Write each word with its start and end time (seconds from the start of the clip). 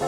Ja, 0.00 0.06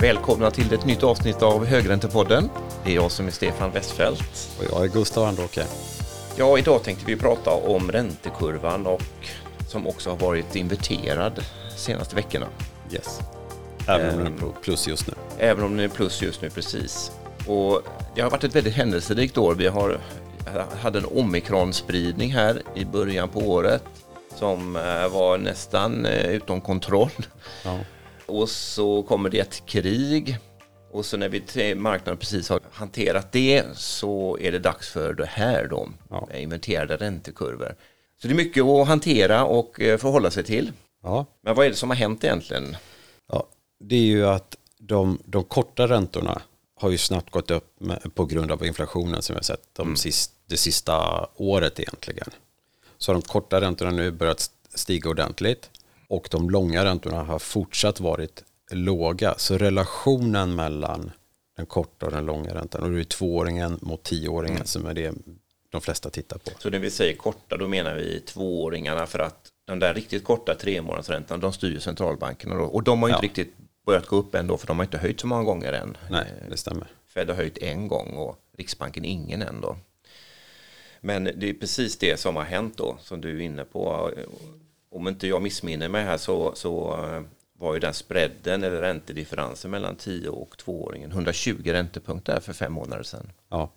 välkomna 0.00 0.50
till 0.50 0.74
ett 0.74 0.86
nytt 0.86 1.02
avsnitt 1.02 1.42
av 1.42 1.64
Högräntepodden. 1.64 2.50
Det 2.84 2.90
är 2.90 2.94
jag 2.94 3.10
som 3.10 3.26
är 3.26 3.30
Stefan 3.30 3.70
Westfeldt. 3.70 4.50
Och 4.58 4.64
jag 4.70 4.84
är 4.84 4.88
Gustav 4.88 5.24
Andråke. 5.24 5.64
Ja, 6.36 6.58
idag 6.58 6.82
tänkte 6.82 7.04
vi 7.06 7.16
prata 7.16 7.50
om 7.50 7.92
räntekurvan 7.92 8.86
och 8.86 9.02
som 9.68 9.86
också 9.86 10.10
har 10.10 10.16
varit 10.16 10.56
inverterad 10.56 11.44
de 11.70 11.78
senaste 11.78 12.16
veckorna. 12.16 12.46
Yes. 12.92 13.20
Även 13.88 14.10
om 14.18 14.24
den 14.24 14.26
Ehm. 14.26 14.48
är 14.48 14.62
plus 14.62 14.88
just 14.88 15.06
nu. 15.06 15.14
Även 15.38 15.64
om 15.64 15.76
den 15.76 15.84
är 15.84 15.88
plus 15.94 16.22
just 16.22 16.42
nu 16.42 16.50
precis. 16.50 17.12
Och 17.46 17.82
det 18.14 18.20
har 18.20 18.30
varit 18.30 18.44
ett 18.44 18.56
väldigt 18.56 18.74
händelserikt 18.74 19.38
år. 19.38 19.54
Vi 19.54 19.66
har, 19.66 20.00
hade 20.82 20.98
en 20.98 21.04
omikronspridning 21.04 22.32
här 22.32 22.62
i 22.74 22.84
början 22.84 23.28
på 23.28 23.40
året 23.40 23.82
som 24.36 24.76
eh, 24.76 25.08
var 25.08 25.38
nästan 25.38 26.06
eh, 26.06 26.30
utom 26.30 26.60
kontroll. 26.60 27.10
Ja. 27.64 27.78
Och 28.26 28.48
så 28.48 29.02
kommer 29.02 29.30
det 29.30 29.38
ett 29.40 29.62
krig. 29.66 30.38
Och 30.92 31.04
så 31.06 31.16
när 31.16 31.28
vi 31.28 31.74
marknaden 31.74 32.18
precis 32.18 32.48
har 32.48 32.60
hanterat 32.72 33.32
det 33.32 33.64
så 33.74 34.38
är 34.40 34.52
det 34.52 34.58
dags 34.58 34.88
för 34.88 35.14
det 35.14 35.26
här 35.26 35.66
då. 35.70 35.88
Ja. 36.10 36.28
med 36.30 36.42
Inverterade 36.42 36.96
räntekurvor. 36.96 37.74
Så 38.22 38.28
det 38.28 38.34
är 38.34 38.36
mycket 38.36 38.64
att 38.64 38.88
hantera 38.88 39.44
och 39.44 39.80
eh, 39.80 39.98
förhålla 39.98 40.30
sig 40.30 40.44
till. 40.44 40.72
Ja. 41.02 41.26
Men 41.42 41.54
vad 41.54 41.66
är 41.66 41.70
det 41.70 41.76
som 41.76 41.90
har 41.90 41.96
hänt 41.96 42.24
egentligen? 42.24 42.76
Det 43.88 43.96
är 43.96 44.00
ju 44.06 44.26
att 44.26 44.56
de, 44.78 45.18
de 45.24 45.44
korta 45.44 45.88
räntorna 45.88 46.42
har 46.76 46.90
ju 46.90 46.98
snabbt 46.98 47.30
gått 47.30 47.50
upp 47.50 47.80
med, 47.80 48.14
på 48.14 48.24
grund 48.24 48.52
av 48.52 48.66
inflationen 48.66 49.22
som 49.22 49.34
vi 49.34 49.38
har 49.38 49.42
sett 49.42 49.68
de 49.72 49.96
sist, 49.96 50.32
det 50.46 50.56
sista 50.56 51.26
året 51.36 51.80
egentligen. 51.80 52.28
Så 52.98 53.12
de 53.12 53.22
korta 53.22 53.60
räntorna 53.60 53.90
nu 53.90 54.10
börjat 54.10 54.50
stiga 54.74 55.10
ordentligt 55.10 55.70
och 56.08 56.28
de 56.30 56.50
långa 56.50 56.84
räntorna 56.84 57.22
har 57.24 57.38
fortsatt 57.38 58.00
varit 58.00 58.42
låga. 58.70 59.34
Så 59.36 59.58
relationen 59.58 60.54
mellan 60.54 61.10
den 61.56 61.66
korta 61.66 62.06
och 62.06 62.12
den 62.12 62.26
långa 62.26 62.54
räntan 62.54 62.82
och 62.82 62.90
det 62.90 63.00
är 63.00 63.04
tvååringen 63.04 63.78
mot 63.82 64.02
tioåringen 64.02 64.66
som 64.66 64.86
är 64.86 64.94
det 64.94 65.14
de 65.70 65.80
flesta 65.80 66.10
tittar 66.10 66.38
på. 66.38 66.50
Så 66.58 66.70
när 66.70 66.78
vi 66.78 66.90
säger 66.90 67.16
korta 67.16 67.56
då 67.56 67.68
menar 67.68 67.94
vi 67.94 68.20
tvååringarna 68.20 69.06
för 69.06 69.18
att 69.18 69.48
de 69.66 69.78
där 69.78 69.94
riktigt 69.94 70.24
korta 70.24 70.54
tremånadersräntan 70.54 71.40
de 71.40 71.52
styr 71.52 71.78
centralbankerna 71.78 72.54
då. 72.54 72.64
Och 72.64 72.82
de 72.82 73.02
har 73.02 73.08
ju 73.08 73.14
inte 73.14 73.26
Ja. 73.26 73.28
riktigt 73.28 73.56
börjat 73.84 74.06
gå 74.06 74.16
upp 74.16 74.34
än 74.34 74.46
då 74.46 74.56
för 74.56 74.66
de 74.66 74.78
har 74.78 74.84
inte 74.84 74.98
höjt 74.98 75.20
så 75.20 75.26
många 75.26 75.42
gånger 75.42 75.72
än. 75.72 75.96
Nej, 76.10 76.26
det 76.50 76.56
stämmer. 76.56 76.86
Fed 77.06 77.28
har 77.28 77.36
höjt 77.36 77.58
en 77.58 77.88
gång 77.88 78.08
och 78.08 78.38
Riksbanken 78.56 79.04
ingen 79.04 79.42
än 79.42 79.60
då. 79.60 79.76
Men 81.00 81.24
det 81.24 81.50
är 81.50 81.54
precis 81.54 81.98
det 81.98 82.20
som 82.20 82.36
har 82.36 82.44
hänt 82.44 82.76
då 82.76 82.96
som 83.00 83.20
du 83.20 83.36
är 83.36 83.40
inne 83.40 83.64
på. 83.64 84.10
Om 84.90 85.08
inte 85.08 85.26
jag 85.26 85.42
missminner 85.42 85.88
mig 85.88 86.04
här 86.04 86.16
så, 86.18 86.52
så 86.54 86.92
eh, 86.92 87.22
var 87.52 87.74
ju 87.74 87.80
den 87.80 87.94
spreaden 87.94 88.64
eller 88.64 88.80
räntedifferensen 88.80 89.70
mellan 89.70 89.96
10 89.96 90.28
och 90.28 90.54
2-åringen 90.58 91.10
120 91.10 91.62
räntepunkter 91.64 92.40
för 92.40 92.52
fem 92.52 92.72
månader 92.72 93.02
sedan. 93.02 93.32
Ja. 93.48 93.70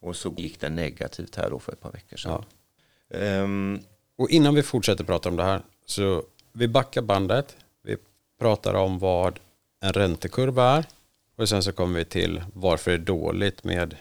Och 0.00 0.16
så 0.16 0.34
gick 0.36 0.60
den 0.60 0.74
negativt 0.74 1.36
här 1.36 1.50
då 1.50 1.58
för 1.58 1.72
ett 1.72 1.80
par 1.80 1.92
veckor 1.92 2.16
sedan. 2.16 2.44
Ja. 3.08 3.16
Ehm, 3.18 3.80
Och 4.16 4.30
innan 4.30 4.54
vi 4.54 4.62
fortsätter 4.62 5.04
prata 5.04 5.28
om 5.28 5.36
det 5.36 5.42
här 5.44 5.62
så 5.86 6.22
vi 6.52 6.68
backar 6.68 7.02
bandet. 7.02 7.56
Vi 7.82 7.96
pratar 8.40 8.74
om 8.74 8.98
vad 8.98 9.38
en 9.80 9.92
räntekurva 9.92 10.64
är 10.64 10.84
och 11.36 11.48
sen 11.48 11.62
så 11.62 11.72
kommer 11.72 11.98
vi 11.98 12.04
till 12.04 12.42
varför 12.52 12.90
det 12.90 12.96
är 12.96 12.98
dåligt 12.98 13.64
med 13.64 13.96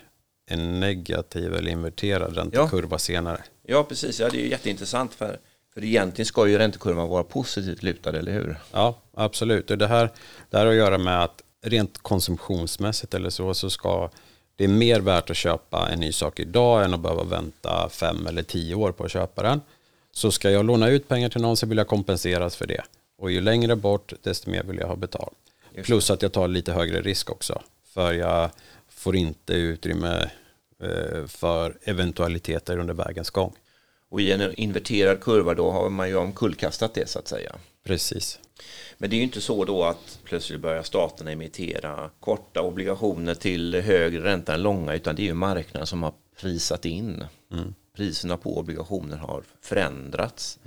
en 0.47 0.79
negativ 0.79 1.53
eller 1.53 1.71
inverterad 1.71 2.37
räntekurva 2.37 2.97
senare. 2.97 3.43
ja, 3.63 3.83
precis. 3.83 4.19
Ja, 4.19 4.29
det 4.29 4.37
är 4.37 4.41
ju 4.41 4.49
jätteintressant 4.49 5.13
för, 5.13 5.39
för 5.73 5.83
egentligen 5.83 6.25
ska 6.25 6.47
ju 6.47 6.57
räntekurvan 6.57 7.09
vara 7.09 7.23
positivt 7.23 7.83
lutad, 7.83 8.09
eller 8.17 8.31
hur? 8.31 8.57
Ja, 8.71 8.97
absolut. 9.13 9.71
Och 9.71 9.77
det 9.77 9.87
här, 9.87 10.09
det 10.49 10.57
här 10.57 10.65
har 10.65 10.71
att 10.71 10.77
göra 10.77 10.97
med 10.97 11.23
att 11.23 11.41
rent 11.61 11.97
konsumtionsmässigt 11.97 13.13
eller 13.13 13.29
så, 13.29 13.53
så 13.53 13.69
ska 13.69 14.09
det 14.55 14.63
är 14.63 14.67
mer 14.67 14.99
värt 14.99 15.29
att 15.29 15.37
köpa 15.37 15.89
en 15.89 15.99
ny 15.99 16.11
sak 16.11 16.39
idag 16.39 16.85
än 16.85 16.93
att 16.93 16.99
behöva 16.99 17.23
vänta 17.23 17.89
fem 17.89 18.27
eller 18.27 18.43
tio 18.43 18.75
år 18.75 18.91
på 18.91 19.03
att 19.03 19.11
köpa 19.11 19.43
den. 19.43 19.61
Så 20.11 20.31
ska 20.31 20.51
jag 20.51 20.65
låna 20.65 20.87
ut 20.87 21.07
pengar 21.07 21.29
till 21.29 21.41
någon 21.41 21.57
så 21.57 21.65
vill 21.65 21.77
jag 21.77 21.87
kompenseras 21.87 22.55
för 22.55 22.67
det. 22.67 22.81
Och 23.17 23.31
ju 23.31 23.41
längre 23.41 23.75
bort, 23.75 24.13
desto 24.21 24.49
mer 24.49 24.63
vill 24.63 24.77
jag 24.77 24.87
ha 24.87 24.95
betalt. 24.95 25.37
Plus 25.83 26.11
att 26.11 26.21
jag 26.21 26.31
tar 26.31 26.47
lite 26.47 26.73
högre 26.73 27.01
risk 27.01 27.31
också. 27.31 27.61
För 27.93 28.13
jag 28.13 28.49
får 28.89 29.15
inte 29.15 29.53
utrymme 29.53 30.29
eh, 30.79 31.25
för 31.27 31.77
eventualiteter 31.83 32.77
under 32.77 32.93
vägens 32.93 33.29
gång. 33.29 33.53
Och 34.09 34.21
i 34.21 34.31
en 34.31 34.53
inverterad 34.53 35.21
kurva 35.21 35.53
då 35.53 35.71
har 35.71 35.89
man 35.89 36.09
ju 36.09 36.15
omkullkastat 36.15 36.93
det 36.93 37.09
så 37.09 37.19
att 37.19 37.27
säga. 37.27 37.55
Precis. 37.83 38.39
Men 38.97 39.09
det 39.09 39.15
är 39.15 39.17
ju 39.17 39.23
inte 39.23 39.41
så 39.41 39.65
då 39.65 39.83
att 39.83 40.19
plötsligt 40.23 40.61
börjar 40.61 40.83
staterna 40.83 41.31
emittera 41.31 42.09
korta 42.19 42.61
obligationer 42.61 43.35
till 43.35 43.75
högre 43.75 44.23
ränta 44.23 44.53
än 44.53 44.61
långa 44.61 44.93
utan 44.93 45.15
det 45.15 45.21
är 45.21 45.25
ju 45.25 45.33
marknaden 45.33 45.87
som 45.87 46.03
har 46.03 46.13
prisat 46.41 46.85
in. 46.85 47.23
Priserna 47.95 48.37
på 48.37 48.57
obligationer 48.57 49.17
har 49.17 49.43
förändrats 49.61 50.59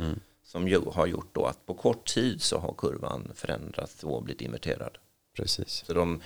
som 0.49 0.69
ju 0.69 0.81
har 0.93 1.07
gjort 1.07 1.35
då 1.35 1.45
att 1.45 1.67
på 1.67 1.75
kort 1.75 2.15
tid 2.15 2.43
så 2.43 2.59
har 2.59 2.75
kurvan 2.79 3.31
förändrats 3.35 4.05
och 4.05 4.23
blivit 4.23 4.43
inverterad. 4.43 4.99
Precis. 5.37 5.85
Så 5.87 5.95
de, 5.95 6.21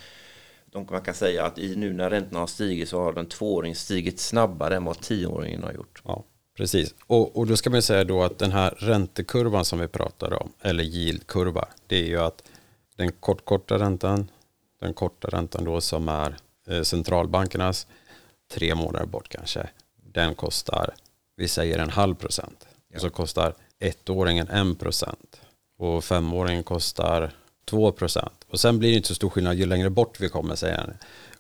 de, 0.67 0.87
man 0.91 1.01
kan 1.01 1.15
säga 1.15 1.47
att 1.47 1.59
i, 1.59 1.77
nu 1.77 1.93
när 1.93 2.11
räntorna 2.11 2.41
har 2.41 2.47
stigit 2.47 2.89
så 2.89 3.01
har 3.01 3.13
den 3.13 3.27
tvååringen 3.27 3.77
stigit 3.77 4.21
snabbare 4.21 4.77
än 4.77 4.85
vad 4.85 5.01
tioåringen 5.01 5.63
har 5.63 5.73
gjort. 5.73 6.03
Ja, 6.05 6.25
precis. 6.57 6.95
Och, 7.07 7.37
och 7.37 7.47
då 7.47 7.57
ska 7.57 7.71
man 7.71 7.83
säga 7.83 8.05
då 8.05 8.23
att 8.23 8.39
den 8.39 8.53
här 8.53 8.75
räntekurvan 8.79 9.65
som 9.65 9.79
vi 9.79 9.89
pratar 9.89 10.43
om, 10.43 10.53
eller 10.61 10.85
yieldkurva, 10.85 11.69
det 11.87 11.97
är 11.97 12.07
ju 12.07 12.21
att 12.21 12.43
den 12.97 13.13
kort, 13.13 13.45
korta 13.45 13.79
räntan, 13.79 14.31
den 14.81 14.95
korta 14.95 15.29
räntan 15.29 15.65
då 15.65 15.81
som 15.81 16.09
är 16.09 16.37
eh, 16.69 16.83
centralbankernas, 16.83 17.87
tre 18.53 18.75
månader 18.75 19.07
bort 19.07 19.29
kanske, 19.29 19.69
den 19.97 20.35
kostar, 20.35 20.95
vi 21.37 21.49
säger 21.49 21.79
en 21.79 21.91
halv 21.91 22.15
procent. 22.15 22.67
Och 22.95 23.01
så 23.01 23.11
kostar 23.11 23.55
ettåringen 23.83 24.49
en 24.49 24.75
procent. 24.75 25.41
Och 25.79 26.05
femåringen 26.05 26.65
kostar 26.65 27.33
två 27.65 27.93
procent. 27.93 28.47
Och 28.49 28.61
sen 28.61 28.79
blir 28.79 28.91
det 28.91 28.97
inte 28.97 29.09
så 29.09 29.15
stor 29.15 29.31
skillnad 29.31 29.57
ju 29.57 29.67
längre 29.67 29.91
bort 29.91 30.21
vi 30.21 30.29
kommer 30.29 30.55
säga. 30.55 30.87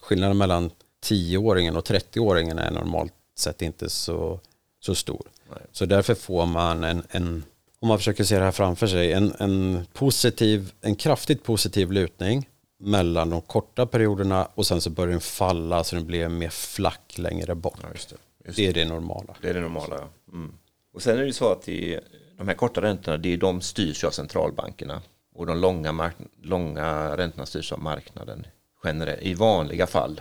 Skillnaden 0.00 0.38
mellan 0.38 0.70
tioåringen 1.00 1.76
och 1.76 1.86
30-åringen 1.86 2.60
är 2.60 2.70
normalt 2.70 3.12
sett 3.38 3.62
inte 3.62 3.88
så, 3.88 4.40
så 4.80 4.94
stor. 4.94 5.22
Nej. 5.50 5.58
Så 5.72 5.86
därför 5.86 6.14
får 6.14 6.46
man 6.46 6.84
en, 6.84 7.02
en, 7.10 7.44
om 7.80 7.88
man 7.88 7.98
försöker 7.98 8.24
se 8.24 8.38
det 8.38 8.44
här 8.44 8.52
framför 8.52 8.86
sig, 8.86 9.12
en, 9.12 9.34
en 9.38 9.86
positiv, 9.92 10.72
en 10.80 10.94
kraftigt 10.94 11.42
positiv 11.42 11.92
lutning 11.92 12.48
mellan 12.78 13.30
de 13.30 13.40
korta 13.40 13.86
perioderna 13.86 14.48
och 14.54 14.66
sen 14.66 14.80
så 14.80 14.90
börjar 14.90 15.10
den 15.10 15.20
falla 15.20 15.84
så 15.84 15.96
den 15.96 16.06
blir 16.06 16.28
mer 16.28 16.48
flack 16.48 17.14
längre 17.18 17.54
bort. 17.54 17.78
Ja, 17.82 17.88
just 17.92 18.08
det. 18.08 18.16
Just 18.44 18.56
Det 18.56 18.66
är 18.66 18.72
det 18.72 18.84
normala. 18.84 19.36
Det 19.40 19.48
är 19.48 19.54
det 19.54 19.60
normala. 19.60 19.96
Ja. 19.98 20.08
Mm. 20.32 20.54
Och 20.94 21.02
sen 21.02 21.18
är 21.18 21.24
det 21.24 21.32
så 21.32 21.52
att 21.52 21.62
det, 21.62 22.00
de 22.42 22.48
här 22.48 22.54
korta 22.56 22.82
räntorna, 22.82 23.16
det 23.16 23.32
är 23.32 23.36
de 23.36 23.60
styrs 23.60 24.04
av 24.04 24.10
centralbankerna. 24.10 25.02
Och 25.34 25.46
de 25.46 25.58
långa, 25.58 25.92
mark- 25.92 26.16
långa 26.42 27.16
räntorna 27.16 27.46
styrs 27.46 27.72
av 27.72 27.78
marknaden 27.82 28.46
generellt, 28.84 29.22
i 29.22 29.34
vanliga 29.34 29.86
fall. 29.86 30.20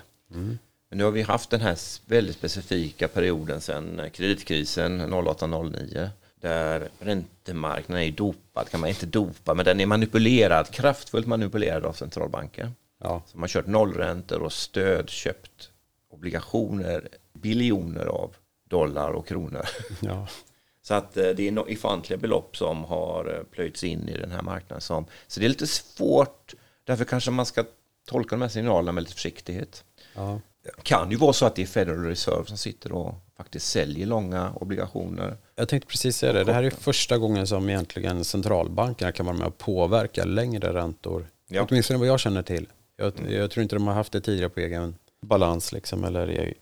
Men 0.90 0.98
nu 0.98 1.04
har 1.04 1.12
vi 1.12 1.22
haft 1.22 1.50
den 1.50 1.62
här 1.62 1.78
väldigt 2.06 2.36
specifika 2.36 3.08
perioden 3.08 3.62
sedan 3.62 4.02
kreditkrisen 4.14 5.02
08-09 5.14 6.09
där 6.42 6.90
räntemarknaden 7.00 8.04
är 8.08 8.12
dopad, 8.12 8.70
kan 8.70 8.80
man 8.80 8.90
inte 8.90 9.06
dopa, 9.06 9.53
men 9.53 9.66
den 9.66 9.80
är 9.80 9.86
manipulerad, 9.86 10.70
kraftfullt 10.72 11.28
manipulerad 11.28 11.85
av 11.85 11.94
centralbanker. 11.94 12.72
Ja, 13.03 13.22
Som 13.26 13.41
har 13.41 13.47
kört 13.47 13.67
nollräntor 13.67 14.41
och 14.41 14.53
stödköpt 14.53 15.70
obligationer, 16.12 17.08
biljoner 17.34 18.06
av 18.06 18.35
dollar 18.70 19.09
och 19.12 19.28
kronor. 19.28 19.66
ja, 20.02 20.28
Så 20.81 20.93
att 20.93 21.17
eh, 21.17 21.29
det 21.29 21.47
är 21.47 21.72
ofantliga 21.72 22.17
belopp 22.17 22.57
som 22.57 22.83
har 22.83 23.35
eh, 23.37 23.43
plöjts 23.43 23.83
in 23.83 24.09
i 24.09 24.17
den 24.17 24.31
här 24.31 24.41
marknaden. 24.41 24.81
Som, 24.81 25.05
så 25.28 25.39
det 25.39 25.45
är 25.45 25.49
lite 25.49 25.67
svårt, 25.67 26.53
därför 26.83 27.05
kanske 27.05 27.31
man 27.31 27.45
ska 27.45 27.63
tolka 28.07 28.35
de 28.35 28.41
här 28.41 28.49
signalerna 28.49 28.91
med 28.91 29.03
lite 29.03 29.13
försiktighet. 29.13 29.83
ja. 30.16 30.39
Det 30.63 30.83
kan 30.83 31.11
ju 31.11 31.17
vara 31.17 31.33
så 31.33 31.45
att 31.45 31.55
det 31.55 31.61
är 31.61 31.66
Federal 31.66 32.03
Reserve 32.03 32.45
som 32.45 32.57
sitter 32.57 32.91
och 32.91 33.16
faktiskt 33.37 33.67
säljer 33.67 34.05
långa 34.05 34.53
obligationer. 34.53 35.37
Jag 35.55 35.69
tänkte 35.69 35.87
precis 35.87 36.17
säga 36.17 36.33
det. 36.33 36.43
Det 36.43 36.53
här 36.53 36.63
är 36.63 36.69
första 36.69 37.17
gången 37.17 37.47
som 37.47 37.69
egentligen 37.69 38.23
centralbankerna 38.23 39.11
kan 39.11 39.25
vara 39.25 39.37
med 39.37 39.47
och 39.47 39.57
påverka 39.57 40.25
längre 40.25 40.73
räntor. 40.73 41.28
Ja. 41.47 41.67
Åtminstone 41.69 41.99
vad 41.99 42.07
jag 42.07 42.19
känner 42.19 42.43
till. 42.43 42.67
Jag, 42.97 43.13
jag 43.29 43.51
tror 43.51 43.63
inte 43.63 43.75
de 43.75 43.87
har 43.87 43.93
haft 43.93 44.11
det 44.11 44.22
tidigare 44.22 44.49
på 44.49 44.59
egen 44.59 44.95
balans 45.22 45.72
liksom, 45.72 46.03
eller 46.03 46.53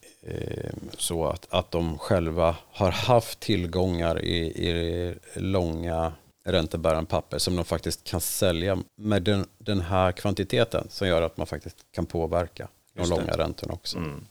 så 0.97 1.25
att, 1.25 1.47
att 1.49 1.71
de 1.71 1.97
själva 1.97 2.55
har 2.71 2.91
haft 2.91 3.39
tillgångar 3.39 4.21
i, 4.21 4.37
i 4.37 5.15
långa 5.35 6.13
räntebärande 6.43 7.09
papper 7.09 7.37
som 7.37 7.55
de 7.55 7.65
faktiskt 7.65 8.03
kan 8.03 8.21
sälja 8.21 8.77
med 8.95 9.23
den, 9.23 9.45
den 9.57 9.81
här 9.81 10.11
kvantiteten 10.11 10.87
som 10.89 11.07
gör 11.07 11.21
att 11.21 11.37
man 11.37 11.47
faktiskt 11.47 11.77
kan 11.91 12.05
påverka 12.05 12.67
de 12.93 13.09
långa 13.09 13.31
räntorna 13.37 13.73
också. 13.73 13.97
Mm. 13.97 14.25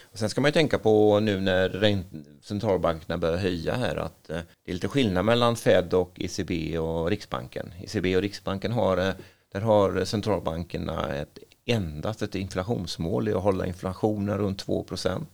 Och 0.00 0.18
sen 0.18 0.30
ska 0.30 0.40
man 0.40 0.48
ju 0.48 0.52
tänka 0.52 0.78
på 0.78 1.20
nu 1.20 1.40
när 1.40 2.04
centralbankerna 2.42 3.18
börjar 3.18 3.36
höja 3.36 3.74
här 3.74 3.96
att 3.96 4.30
eh, 4.30 4.38
det 4.64 4.70
är 4.70 4.74
lite 4.74 4.88
skillnad 4.88 5.24
mellan 5.24 5.56
Fed 5.56 5.94
och 5.94 6.20
ECB 6.20 6.78
och 6.78 7.10
Riksbanken. 7.10 7.72
ECB 7.82 8.16
och 8.16 8.22
Riksbanken 8.22 8.72
har, 8.72 8.98
eh, 8.98 9.14
där 9.52 9.60
har 9.60 10.04
centralbankerna 10.04 11.14
ett, 11.14 11.38
endast 11.66 12.22
ett 12.22 12.34
inflationsmål 12.34 13.28
i 13.28 13.32
att 13.32 13.42
hålla 13.42 13.66
inflationen 13.66 14.38
runt 14.38 14.66
2% 14.66 15.26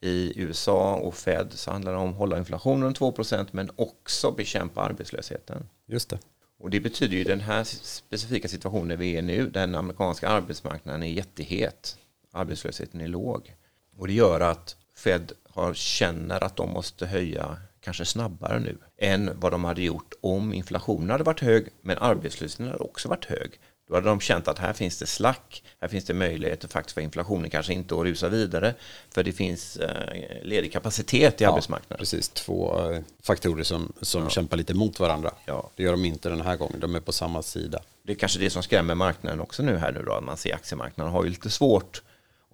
I 0.00 0.40
USA 0.40 0.94
och 0.94 1.14
Fed 1.14 1.46
så 1.50 1.70
handlar 1.70 1.92
det 1.92 1.98
om 1.98 2.10
att 2.10 2.16
hålla 2.16 2.38
inflationen 2.38 2.82
runt 2.82 3.00
2% 3.00 3.46
men 3.50 3.70
också 3.76 4.30
bekämpa 4.30 4.82
arbetslösheten. 4.82 5.68
Just 5.86 6.10
det. 6.10 6.18
Och 6.58 6.70
det 6.70 6.80
betyder 6.80 7.16
ju 7.16 7.24
den 7.24 7.40
här 7.40 7.64
specifika 7.64 8.48
situationen 8.48 8.98
vi 8.98 9.16
är 9.16 9.22
nu, 9.22 9.50
den 9.50 9.74
amerikanska 9.74 10.28
arbetsmarknaden 10.28 11.02
är 11.02 11.06
jättehet, 11.06 11.98
arbetslösheten 12.32 13.00
är 13.00 13.08
låg. 13.08 13.54
Och 13.96 14.06
det 14.06 14.12
gör 14.12 14.40
att 14.40 14.76
Fed 14.96 15.32
har, 15.48 15.74
känner 15.74 16.44
att 16.44 16.56
de 16.56 16.70
måste 16.70 17.06
höja 17.06 17.56
kanske 17.80 18.04
snabbare 18.04 18.60
nu 18.60 18.78
än 18.98 19.30
vad 19.40 19.52
de 19.52 19.64
hade 19.64 19.82
gjort 19.82 20.14
om 20.20 20.54
inflationen 20.54 21.10
hade 21.10 21.24
varit 21.24 21.40
hög 21.40 21.68
men 21.80 21.98
arbetslösheten 21.98 22.66
hade 22.66 22.78
också 22.78 23.08
varit 23.08 23.24
hög. 23.24 23.60
Då 23.88 23.94
hade 23.94 24.08
de 24.08 24.20
känt 24.20 24.48
att 24.48 24.58
här 24.58 24.72
finns 24.72 24.98
det 24.98 25.06
slack, 25.06 25.64
här 25.80 25.88
finns 25.88 26.04
det 26.04 26.14
möjligheter 26.14 26.68
faktiskt 26.68 26.94
för 26.94 27.00
inflationen 27.00 27.50
kanske 27.50 27.72
inte 27.72 27.94
att 27.94 28.04
rusa 28.04 28.28
vidare 28.28 28.74
för 29.10 29.22
det 29.22 29.32
finns 29.32 29.76
eh, 29.76 30.42
ledig 30.42 30.72
kapacitet 30.72 31.40
i 31.40 31.44
arbetsmarknaden. 31.44 31.98
Precis, 31.98 32.28
två 32.28 32.90
eh, 32.90 33.00
faktorer 33.22 33.62
som, 33.62 33.92
som 34.00 34.30
kämpar 34.30 34.56
lite 34.56 34.74
mot 34.74 35.00
varandra. 35.00 35.30
Ja. 35.44 35.70
Det 35.76 35.82
gör 35.82 35.92
de 35.92 36.04
inte 36.04 36.28
den 36.28 36.40
här 36.40 36.56
gången, 36.56 36.80
de 36.80 36.94
är 36.94 37.00
på 37.00 37.12
samma 37.12 37.42
sida. 37.42 37.82
det 38.02 38.12
är 38.12 38.16
kanske 38.16 38.38
det 38.38 38.50
som 38.50 38.62
skrämmer 38.62 38.94
marknaden 38.94 39.40
också 39.40 39.62
nu 39.62 39.76
här 39.76 39.92
nu 39.92 40.02
då. 40.02 40.20
Man 40.20 40.36
ser 40.36 40.54
aktiemarknaden 40.54 41.12
har 41.12 41.24
ju 41.24 41.30
lite 41.30 41.50
svårt 41.50 42.02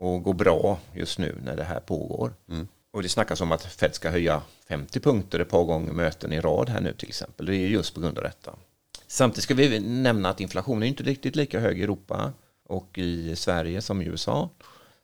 att 0.01 0.23
gå 0.23 0.33
bra 0.33 0.79
just 0.95 1.19
nu 1.19 1.37
när 1.45 1.57
det 1.57 1.65
här 1.65 1.81
pågår. 1.81 2.33
Och 2.93 3.03
det 3.03 3.09
snackas 3.09 3.41
om 3.41 3.53
att 3.53 3.65
Fed 3.65 3.95
ska 3.95 4.11
höja 4.11 4.43
50 4.69 5.01
punkter 5.01 5.41
ett 5.41 5.51
par 5.51 5.65
gånger 5.65 5.93
möten 5.93 6.33
i 6.33 6.41
rad 6.41 6.69
här 6.69 6.81
nu 6.81 6.93
till 6.93 7.09
exempel. 7.09 7.47
Det 7.47 7.57
är 7.57 7.69
just 7.69 7.95
på 7.95 8.01
grund 8.01 8.19
av 8.19 8.25
detta. 8.25 8.55
Samtidigt 9.11 9.45
ska 9.45 9.55
vi 9.55 9.81
nämna 9.81 10.29
att 10.29 10.41
inflationen 10.41 10.83
är 10.83 10.87
inte 10.87 11.03
riktigt 11.03 11.37
lika 11.37 11.61
hög 11.61 11.79
i 11.79 11.83
Europa 11.83 12.33
och 12.69 12.99
i 12.99 13.37
Sverige 13.37 13.83
som 13.83 14.03
i 14.03 14.05
USA. 14.05 14.51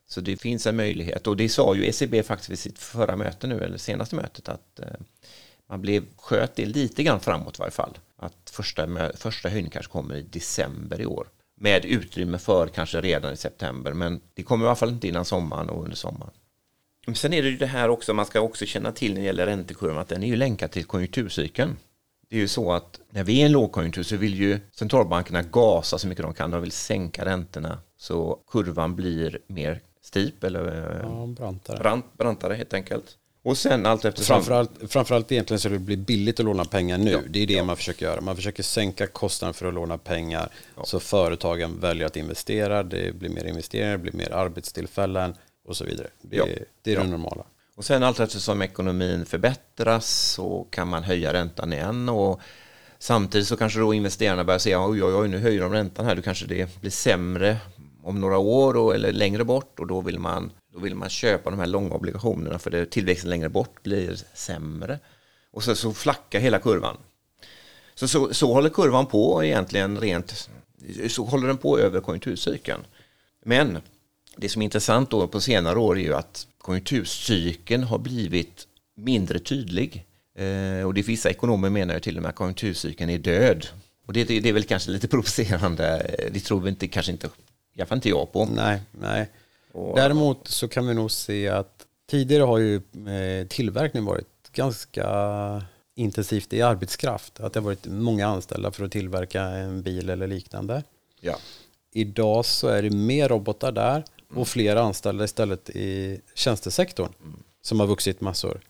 Så 0.06 0.20
det 0.20 0.36
finns 0.36 0.66
en 0.66 0.76
möjlighet 0.76 1.26
och 1.26 1.36
det 1.36 1.48
sa 1.48 1.74
ju 1.74 1.86
ECB 1.86 2.22
faktiskt 2.22 2.50
vid 2.50 2.58
sitt 2.58 2.78
förra 2.78 3.16
möte 3.16 3.46
nu 3.46 3.60
eller 3.60 3.78
senaste 3.78 4.16
mötet 4.16 4.48
att 4.48 4.80
eh, 4.80 4.86
man 5.68 5.80
blev, 5.80 6.04
sköt 6.16 6.56
det 6.56 6.66
lite 6.66 7.02
grann 7.02 7.20
framåt 7.20 7.58
i 7.58 7.58
varje 7.58 7.70
fall. 7.70 7.98
Att 8.16 8.50
första, 8.50 9.12
första 9.16 9.48
höjningen 9.48 9.70
kanske 9.70 9.92
kommer 9.92 10.14
i 10.14 10.22
december 10.22 11.00
i 11.00 11.06
år. 11.06 11.28
Med 11.60 11.84
utrymme 11.84 12.38
för 12.38 12.68
kanske 12.68 13.00
redan 13.00 13.32
i 13.32 13.36
september. 13.36 13.92
Men 13.92 14.20
det 14.34 14.42
kommer 14.42 14.64
i 14.64 14.68
alla 14.68 14.76
fall 14.76 14.90
inte 14.90 15.08
innan 15.08 15.24
sommaren 15.24 15.70
och 15.70 15.82
under 15.82 15.96
sommaren. 15.96 16.32
Men 17.06 17.14
sen 17.14 17.32
är 17.32 17.42
det 17.42 17.48
ju 17.48 17.56
det 17.56 17.66
här 17.66 17.88
också, 17.88 18.14
man 18.14 18.26
ska 18.26 18.40
också 18.40 18.66
känna 18.66 18.92
till 18.92 19.14
när 19.14 19.20
det 19.20 19.26
gäller 19.26 19.46
räntekurvan, 19.46 19.98
att 19.98 20.08
den 20.08 20.22
är 20.22 20.28
ju 20.28 20.36
länkad 20.36 20.70
till 20.70 20.84
konjunkturcykeln. 20.84 21.76
Det 22.28 22.36
är 22.36 22.40
ju 22.40 22.48
så 22.48 22.72
att 22.72 23.00
när 23.10 23.24
vi 23.24 23.32
är 23.32 23.36
i 23.42 23.42
en 23.42 23.52
lågkonjunktur 23.52 24.02
så 24.02 24.16
vill 24.16 24.34
ju 24.34 24.60
centralbankerna 24.72 25.42
gasa 25.42 25.98
så 25.98 26.08
mycket 26.08 26.22
de 26.24 26.34
kan. 26.34 26.50
De 26.50 26.60
vill 26.62 26.72
sänka 26.72 27.24
räntorna 27.24 27.78
så 27.96 28.38
kurvan 28.50 28.96
blir 28.96 29.38
mer 29.46 29.80
steep 30.02 30.44
eller 30.44 30.66
eh, 30.68 31.00
Ja, 31.02 31.26
brantare. 31.26 31.78
brant, 31.78 32.04
brantare 32.18 32.54
helt 32.54 32.74
enkelt. 32.74 33.04
Och 33.42 33.58
sen 33.58 33.86
allt 33.86 34.04
eftersom... 34.04 34.34
Framförallt, 34.34 34.70
framförallt 34.92 35.32
egentligen 35.32 35.60
så 35.60 35.68
det 35.68 35.78
blir 35.78 35.96
billigt 35.96 36.40
att 36.40 36.46
låna 36.46 36.64
pengar 36.64 36.98
nu. 36.98 37.10
Ja, 37.10 37.18
det 37.28 37.38
är 37.42 37.46
det 37.46 37.62
man 37.62 37.76
försöker 37.76 38.06
göra. 38.06 38.20
Man 38.20 38.36
försöker 38.36 38.62
sänka 38.62 39.06
kostnaden 39.06 39.54
för 39.54 39.66
att 39.68 39.74
låna 39.74 39.98
pengar. 39.98 40.48
Så 40.84 41.00
företagen 41.00 41.80
väljer 41.80 42.06
att 42.06 42.16
investera. 42.16 42.82
Det 42.82 43.14
blir 43.14 43.28
mer 43.30 43.44
investeringar, 43.44 43.92
det 43.92 43.98
blir 43.98 44.12
mer 44.12 44.32
arbetstillfällen 44.32 45.34
och 45.66 45.76
så 45.76 45.84
vidare. 45.84 46.06
Det, 46.22 46.36
Ja, 46.36 46.44
det 46.82 46.90
är 46.90 46.94
ja. 46.96 47.02
det 47.02 47.08
normala. 47.10 47.44
Och 47.76 47.84
sen 47.84 48.02
allt 48.02 48.20
eftersom 48.20 48.62
ekonomin 48.62 49.26
förbättras 49.26 50.06
så 50.34 50.66
kan 50.70 50.88
man 50.88 51.02
höja 51.02 51.32
räntan 51.32 51.72
igen 51.72 52.08
och 52.08 52.40
samtidigt 52.98 53.46
så 53.46 53.56
kanske 53.56 53.80
då 53.80 53.94
investerarna 53.94 54.44
börjar 54.44 54.58
säga 54.58 54.86
oj, 54.86 55.04
oj, 55.04 55.14
oj, 55.14 55.28
nu 55.28 55.38
höjer 55.38 55.60
de 55.60 55.72
räntan 55.72 56.06
här, 56.06 56.16
då 56.16 56.22
kanske 56.22 56.46
det 56.46 56.80
blir 56.80 56.90
sämre 56.90 57.56
om 58.02 58.20
några 58.20 58.38
år 58.38 58.76
och, 58.76 58.94
eller 58.94 59.12
längre 59.12 59.44
bort 59.44 59.80
och 59.80 59.86
då 59.86 60.00
vill, 60.00 60.18
man, 60.18 60.52
då 60.72 60.78
vill 60.78 60.94
man 60.94 61.08
köpa 61.08 61.50
de 61.50 61.58
här 61.58 61.66
långa 61.66 61.94
obligationerna 61.94 62.58
för 62.58 62.70
det, 62.70 62.86
tillväxten 62.86 63.30
längre 63.30 63.48
bort 63.48 63.82
blir 63.82 64.18
sämre. 64.34 64.98
Och 65.52 65.62
så, 65.62 65.74
så 65.74 65.92
flackar 65.92 66.40
hela 66.40 66.58
kurvan. 66.58 66.96
Så, 67.94 68.08
så, 68.08 68.34
så 68.34 68.52
håller 68.52 68.70
kurvan 68.70 69.06
på 69.06 69.44
egentligen 69.44 69.98
rent, 70.00 70.48
så 71.08 71.24
håller 71.24 71.46
den 71.46 71.56
på 71.56 71.78
över 71.78 72.00
konjunkturcykeln. 72.00 72.86
Men 73.44 73.78
det 74.36 74.48
som 74.48 74.62
är 74.62 74.64
intressant 74.64 75.10
då 75.10 75.26
på 75.26 75.40
senare 75.40 75.78
år 75.78 75.98
är 75.98 76.02
ju 76.02 76.14
att 76.14 76.46
konjunkturcykeln 76.58 77.82
har 77.82 77.98
blivit 77.98 78.66
mindre 78.96 79.38
tydlig. 79.38 80.06
Eh, 80.34 80.86
och 80.86 80.94
det 80.94 81.02
vissa 81.02 81.30
ekonomer 81.30 81.70
menar 81.70 81.94
ju 81.94 82.00
till 82.00 82.16
och 82.16 82.22
med 82.22 82.28
att 82.28 82.34
konjunkturcykeln 82.36 83.10
är 83.10 83.18
död. 83.18 83.66
Och 84.06 84.12
det, 84.12 84.24
det, 84.24 84.40
det 84.40 84.48
är 84.48 84.52
väl 84.52 84.64
kanske 84.64 84.90
lite 84.90 85.08
provocerande. 85.14 86.16
Det 86.32 86.40
tror 86.40 86.60
vi 86.60 86.68
inte, 86.70 86.88
kanske 86.88 87.12
inte, 87.12 87.26
i 87.26 87.80
alla 87.80 87.86
fall 87.86 87.98
inte 87.98 88.08
jag 88.08 88.32
på. 88.32 88.44
Nej, 88.44 88.80
nej. 89.00 89.28
Och- 89.72 89.96
Däremot 89.96 90.48
så 90.48 90.68
kan 90.68 90.86
vi 90.86 90.94
nog 90.94 91.10
se 91.10 91.48
att 91.48 91.86
tidigare 92.10 92.42
har 92.42 92.58
ju 92.58 92.76
eh, 92.76 93.46
tillverkning 93.48 94.04
varit 94.04 94.26
ganska 94.52 95.06
intensivt 95.94 96.52
i 96.52 96.62
arbetskraft. 96.62 97.40
Att 97.40 97.52
det 97.52 97.60
har 97.60 97.64
varit 97.64 97.86
många 97.86 98.26
anställda 98.26 98.70
för 98.70 98.84
att 98.84 98.92
tillverka 98.92 99.42
en 99.42 99.82
bil 99.82 100.10
eller 100.10 100.26
liknande. 100.26 100.82
Ja. 101.20 101.36
Idag 101.92 102.44
så 102.46 102.68
är 102.68 102.82
det 102.82 102.90
mer 102.90 103.28
robotar 103.28 103.72
där 103.72 104.04
och 104.34 104.48
fler 104.48 104.76
anställda 104.76 105.24
istället 105.24 105.70
i 105.70 106.20
tjänstesektorn 106.34 107.12
som 107.62 107.80
har 107.80 107.86
vuxit 107.86 108.20
massor. 108.20 108.60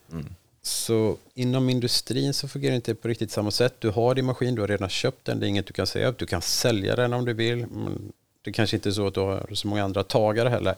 Så 0.62 1.16
inom 1.34 1.68
industrin 1.68 2.34
så 2.34 2.48
fungerar 2.48 2.70
det 2.70 2.76
inte 2.76 2.94
på 2.94 3.08
riktigt 3.08 3.30
samma 3.30 3.50
sätt. 3.50 3.74
Du 3.78 3.90
har 3.90 4.14
din 4.14 4.24
maskin, 4.24 4.54
du 4.54 4.60
har 4.60 4.68
redan 4.68 4.88
köpt 4.88 5.24
den, 5.24 5.40
det 5.40 5.46
är 5.46 5.48
inget 5.48 5.66
du 5.66 5.72
kan 5.72 5.86
säga 5.86 6.08
upp. 6.08 6.18
Du 6.18 6.26
kan 6.26 6.42
sälja 6.42 6.96
den 6.96 7.12
om 7.12 7.24
du 7.24 7.32
vill. 7.32 7.66
Men 7.66 8.12
det 8.42 8.52
kanske 8.52 8.76
inte 8.76 8.88
är 8.88 8.92
så 8.92 9.06
att 9.06 9.14
du 9.14 9.20
har 9.20 9.50
så 9.52 9.68
många 9.68 9.84
andra 9.84 10.02
tagare 10.02 10.48
heller. 10.48 10.74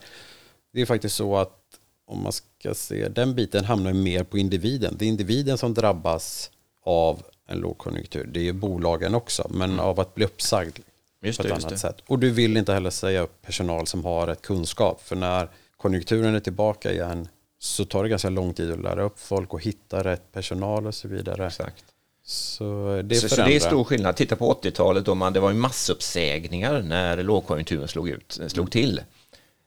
Det 0.72 0.80
är 0.80 0.86
faktiskt 0.86 1.16
så 1.16 1.36
att 1.36 1.60
om 2.06 2.22
man 2.22 2.32
ska 2.32 2.74
se, 2.74 3.08
den 3.08 3.34
biten 3.34 3.64
hamnar 3.64 3.92
mer 3.92 4.24
på 4.24 4.38
individen. 4.38 4.96
Det 4.98 5.04
är 5.04 5.08
individen 5.08 5.58
som 5.58 5.74
drabbas 5.74 6.50
av 6.82 7.22
en 7.46 7.58
lågkonjunktur. 7.58 8.26
Det 8.32 8.48
är 8.48 8.52
bolagen 8.52 9.14
också, 9.14 9.46
men 9.50 9.80
av 9.80 10.00
att 10.00 10.14
bli 10.14 10.24
uppsagd 10.24 10.78
Just 11.22 11.38
på 11.38 11.42
det, 11.42 11.48
ett 11.48 11.54
just 11.54 11.66
annat 11.66 11.74
det. 11.74 11.78
sätt. 11.78 11.96
Och 12.06 12.18
du 12.18 12.30
vill 12.30 12.56
inte 12.56 12.72
heller 12.72 12.90
säga 12.90 13.20
upp 13.20 13.42
personal 13.42 13.86
som 13.86 14.04
har 14.04 14.26
rätt 14.26 14.42
kunskap. 14.42 15.02
För 15.02 15.16
när 15.16 15.48
konjunkturen 15.76 16.34
är 16.34 16.40
tillbaka 16.40 16.92
igen 16.92 17.28
så 17.58 17.84
tar 17.84 18.02
det 18.02 18.08
ganska 18.08 18.28
lång 18.28 18.54
tid 18.54 18.70
att 18.70 18.82
lära 18.82 19.02
upp 19.02 19.18
folk 19.18 19.54
och 19.54 19.62
hitta 19.62 20.04
rätt 20.04 20.32
personal 20.32 20.86
och 20.86 20.94
så 20.94 21.08
vidare. 21.08 21.46
Exakt. 21.46 21.84
Så 22.22 23.02
det 23.04 23.14
Så, 23.14 23.28
så 23.28 23.36
det 23.36 23.56
är 23.56 23.60
stor 23.60 23.84
skillnad. 23.84 24.16
Titta 24.16 24.36
på 24.36 24.54
80-talet 24.54 25.04
då 25.04 25.14
man, 25.14 25.32
det 25.32 25.40
var 25.40 25.50
ju 25.50 25.56
massuppsägningar 25.56 26.82
när 26.82 27.22
lågkonjunkturen 27.22 27.88
slog, 27.88 28.08
ut, 28.08 28.40
slog 28.46 28.70
till. 28.70 29.00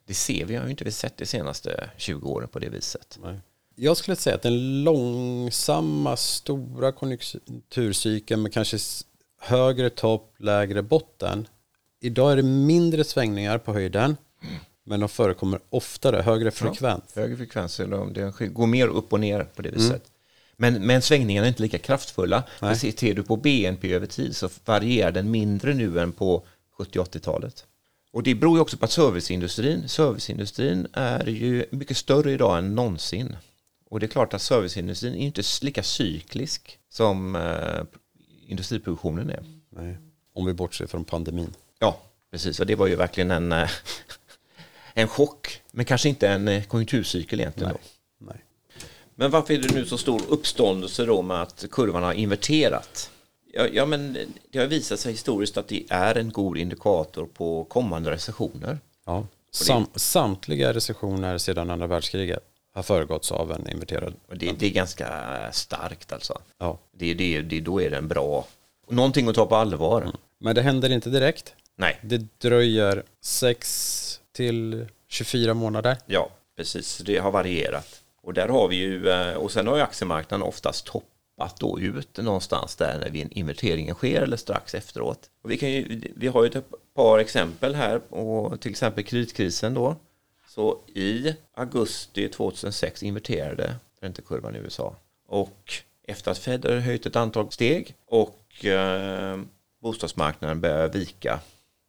Det 0.07 0.13
ser 0.13 0.45
vi, 0.45 0.55
har 0.55 0.63
ju 0.65 0.71
inte 0.71 0.83
vi 0.83 0.91
sett 0.91 1.17
de 1.17 1.25
senaste 1.25 1.89
20 1.97 2.29
åren 2.29 2.47
på 2.47 2.59
det 2.59 2.69
viset. 2.69 3.19
Nej. 3.23 3.39
Jag 3.75 3.97
skulle 3.97 4.15
säga 4.15 4.35
att 4.35 4.41
den 4.41 4.83
långsamma, 4.83 6.17
stora 6.17 6.91
konjunkturcykeln 6.91 8.41
med 8.41 8.53
kanske 8.53 8.77
högre 9.41 9.89
topp, 9.89 10.35
lägre 10.39 10.81
botten. 10.81 11.47
Idag 12.01 12.31
är 12.31 12.35
det 12.35 12.43
mindre 12.43 13.03
svängningar 13.03 13.57
på 13.57 13.73
höjden, 13.73 14.17
men 14.83 14.99
de 14.99 15.09
förekommer 15.09 15.59
oftare, 15.69 16.21
högre 16.21 16.51
frekvens. 16.51 17.03
Högre 17.15 17.37
frekvenser, 17.37 17.87
de- 17.87 18.13
det 18.13 18.21
sk- 18.29 18.47
går 18.53 18.67
mer 18.67 18.87
upp 18.87 19.13
och 19.13 19.19
ner 19.19 19.43
på 19.43 19.61
det 19.61 19.69
viset. 19.71 20.03
Men, 20.57 20.85
men 20.85 21.01
svängningarna 21.01 21.45
är 21.47 21.49
inte 21.49 21.61
lika 21.61 21.77
kraftfulla. 21.77 22.43
För 22.59 22.65
Ser 22.75 23.13
du 23.13 23.23
på 23.23 23.35
BNP 23.37 23.93
över 23.93 24.07
tid 24.07 24.35
så 24.35 24.49
varierar 24.65 25.11
den 25.11 25.31
mindre 25.31 25.73
nu 25.73 25.99
än 25.99 26.11
på 26.11 26.43
70-80-talet. 26.77 27.65
Och 28.13 28.23
det 28.23 28.35
beror 28.35 28.57
ju 28.57 28.61
också 28.61 28.77
på 28.77 28.85
att 28.85 28.91
serviceindustrin, 28.91 29.89
serviceindustrin 29.89 30.87
är 30.93 31.25
ju 31.27 31.65
mycket 31.71 31.97
större 31.97 32.31
idag 32.31 32.57
än 32.57 32.75
någonsin. 32.75 33.35
Och 33.89 33.99
det 33.99 34.05
är 34.05 34.07
klart 34.07 34.33
att 34.33 34.41
serviceindustrin 34.41 35.13
är 35.13 35.17
inte 35.25 35.41
lika 35.61 35.83
cyklisk 35.83 36.79
som 36.89 37.35
eh, 37.35 37.83
industriproduktionen 38.51 39.29
är. 39.29 39.43
Nej. 39.69 39.97
Om 40.33 40.45
vi 40.45 40.53
bortser 40.53 40.87
från 40.87 41.03
pandemin. 41.03 41.53
Ja, 41.79 41.99
precis. 42.31 42.59
Och 42.59 42.65
det 42.65 42.75
var 42.75 42.87
ju 42.87 42.95
verkligen 42.95 43.31
en, 43.31 43.51
eh, 43.51 43.69
en 44.93 45.07
chock. 45.07 45.61
Men 45.71 45.85
kanske 45.85 46.09
inte 46.09 46.27
en 46.27 46.47
eh, 46.47 46.63
konjunkturcykel 46.63 47.39
egentligen. 47.39 47.73
Då. 47.73 47.79
Nej. 48.25 48.43
Men 49.15 49.31
varför 49.31 49.53
är 49.53 49.57
det 49.57 49.73
nu 49.73 49.85
så 49.85 49.97
stor 49.97 50.21
uppståndelse 50.29 51.05
då 51.05 51.21
med 51.21 51.41
att 51.41 51.65
kurvan 51.71 52.03
har 52.03 52.13
inverterat? 52.13 53.11
Ja, 53.53 53.67
ja, 53.67 53.85
men 53.85 54.17
det 54.49 54.59
har 54.59 54.67
visat 54.67 54.99
sig 54.99 55.11
historiskt 55.11 55.57
att 55.57 55.67
det 55.67 55.83
är 55.89 56.17
en 56.17 56.31
god 56.31 56.57
indikator 56.57 57.25
på 57.25 57.63
kommande 57.63 58.11
recessioner. 58.11 58.79
Ja. 59.05 59.27
Sam, 59.51 59.85
samtliga 59.95 60.73
recessioner 60.73 61.37
sedan 61.37 61.69
andra 61.69 61.87
världskriget 61.87 62.50
har 62.73 62.83
föregåtts 62.83 63.31
av 63.31 63.51
en 63.51 63.69
inverterad. 63.69 64.13
Och 64.27 64.37
det, 64.37 64.51
det 64.51 64.65
är 64.65 64.71
ganska 64.71 65.07
starkt 65.51 66.13
alltså. 66.13 66.41
Ja. 66.57 66.79
Det, 66.91 67.13
det, 67.13 67.41
det, 67.41 67.59
då 67.59 67.81
är 67.81 67.89
den 67.89 68.07
bra. 68.07 68.47
Någonting 68.89 69.27
att 69.27 69.35
ta 69.35 69.45
på 69.45 69.55
allvar. 69.55 70.01
Mm. 70.01 70.15
Men 70.37 70.55
det 70.55 70.61
händer 70.61 70.89
inte 70.89 71.09
direkt. 71.09 71.55
Nej. 71.75 71.99
Det 72.01 72.39
dröjer 72.39 73.03
6 73.21 74.21
till 74.31 74.85
24 75.07 75.53
månader. 75.53 75.97
Ja, 76.05 76.29
precis. 76.57 76.97
Det 76.97 77.17
har 77.17 77.31
varierat. 77.31 78.01
Och 78.21 78.33
där 78.33 78.47
har 78.47 78.67
vi 78.67 78.75
ju, 78.75 79.09
eh, 79.09 79.33
och 79.33 79.51
sen 79.51 79.67
har 79.67 79.75
ju 79.75 79.81
aktiemarknaden 79.81 80.47
oftast 80.47 80.85
toppat 80.85 81.59
då 81.59 81.79
ut 81.79 82.17
någonstans 82.17 82.75
där 82.75 82.99
när 82.99 83.37
inverteringen 83.37 83.95
sker 83.95 84.21
eller 84.21 84.37
strax 84.37 84.75
efteråt. 84.75 85.29
Och 85.43 85.51
vi, 85.51 85.57
kan 85.57 85.71
ju, 85.71 86.01
vi 86.15 86.27
har 86.27 86.43
ju 86.43 86.49
ett 86.49 86.65
par 86.95 87.19
exempel 87.19 87.75
här 87.75 88.13
och 88.13 88.61
till 88.61 88.71
exempel 88.71 89.03
kreditkrisen 89.03 89.73
då. 89.73 89.95
Så 90.55 90.77
i 90.87 91.35
augusti 91.53 92.29
2006 92.29 93.03
inverterade 93.03 93.75
räntekurvan 94.01 94.55
i 94.55 94.59
USA 94.59 94.95
och 95.27 95.73
efter 96.03 96.31
att 96.31 96.37
Fed 96.37 96.65
har 96.65 96.77
höjt 96.77 97.05
ett 97.05 97.15
antal 97.15 97.51
steg 97.51 97.95
och 98.05 98.65
eh, 98.65 99.41
bostadsmarknaden 99.81 100.61
började 100.61 100.99
vika 100.99 101.39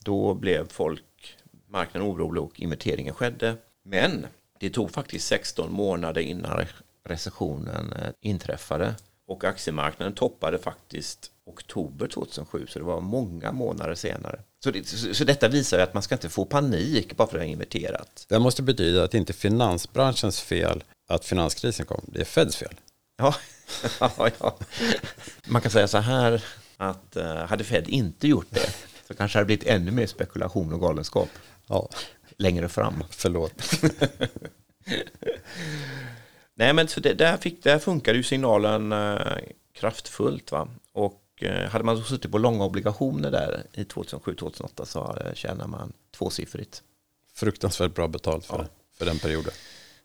då 0.05 0.35
blev 0.35 0.69
folk, 0.69 1.37
marknaden 1.69 2.09
orolig 2.11 2.43
och 2.43 2.61
inverteringen 2.61 3.15
skedde. 3.15 3.57
Men 3.83 4.27
det 4.59 4.71
tog 4.71 4.91
faktiskt 4.91 5.27
16 5.27 5.73
månader 5.73 6.21
innan 6.21 6.67
recessionen 7.05 7.93
eh, 7.93 8.09
inträffade 8.21 8.95
och 9.27 9.45
aktiemarknaden 9.45 10.15
toppade 10.15 10.59
faktiskt 10.59 11.31
oktober 11.53 12.09
2007 12.09 12.67
så 12.67 12.79
det 12.79 12.85
var 12.85 13.01
många 13.01 13.53
månader 13.53 13.95
senare. 13.95 14.41
Så, 14.65 14.71
det, 14.71 14.87
så, 14.87 15.15
så 15.15 15.25
detta 15.25 15.49
visar 15.49 15.79
att 15.79 15.95
man 15.95 16.03
ska 16.03 16.15
inte 16.15 16.29
få 16.29 16.45
panik 16.45 17.17
bara 17.17 17.29
för 17.29 17.37
att 17.37 17.41
det 17.41 17.47
har 17.47 17.53
inverterat. 17.53 18.27
Det 18.29 18.39
måste 18.39 18.63
betyda 18.63 19.05
att 19.05 19.11
det 19.11 19.19
inte 19.19 19.33
är 19.33 19.35
finansbranschens 19.35 20.41
fel 20.41 20.85
att 21.09 21.25
finanskrisen 21.25 21.87
kom, 21.87 22.05
det 22.07 22.21
är 22.21 22.25
Feds 22.25 22.57
fel. 22.57 22.75
Ja, 23.17 23.35
ja, 24.01 24.31
ja. 24.39 24.59
man 25.47 25.63
kan 25.63 25.71
säga 25.71 25.89
så 25.89 25.99
här 25.99 26.45
att 26.77 27.17
uh, 27.17 27.25
hade 27.25 27.65
Fed 27.65 27.89
inte 27.89 28.29
gjort 28.29 28.47
det 28.51 28.71
så 29.09 29.15
kanske 29.15 29.37
det 29.37 29.41
hade 29.41 29.47
blivit 29.47 29.67
ännu 29.67 29.91
mer 29.91 30.07
spekulation 30.07 30.73
och 30.73 30.81
galenskap. 30.81 31.29
Ja. 31.67 31.89
Längre 32.39 32.69
fram. 32.69 33.05
Förlåt. 33.11 33.53
Nej 36.55 36.73
men 36.73 36.89
så 36.89 37.01
det, 37.01 37.15
där, 37.15 37.37
fick, 37.37 37.63
där 37.63 37.79
funkade 37.79 38.17
ju 38.17 38.23
signalen 38.23 38.93
uh, 38.93 39.19
kraftfullt. 39.75 40.53
Va? 40.53 40.69
Och 40.93 41.22
hade 41.49 41.85
man 41.85 42.05
suttit 42.05 42.31
på 42.31 42.39
långa 42.39 42.65
obligationer 42.65 43.31
där 43.31 43.63
i 43.73 43.83
2007-2008 43.83 44.85
så 44.85 45.01
uh, 45.01 45.35
tjänar 45.35 45.67
man 45.67 45.93
tvåsiffrigt. 46.17 46.83
Fruktansvärt 47.35 47.95
bra 47.95 48.09
betalt 48.09 48.47
för, 48.47 48.59
ja. 48.59 48.67
för 48.99 49.05
den 49.07 49.19
perioden. 49.19 49.53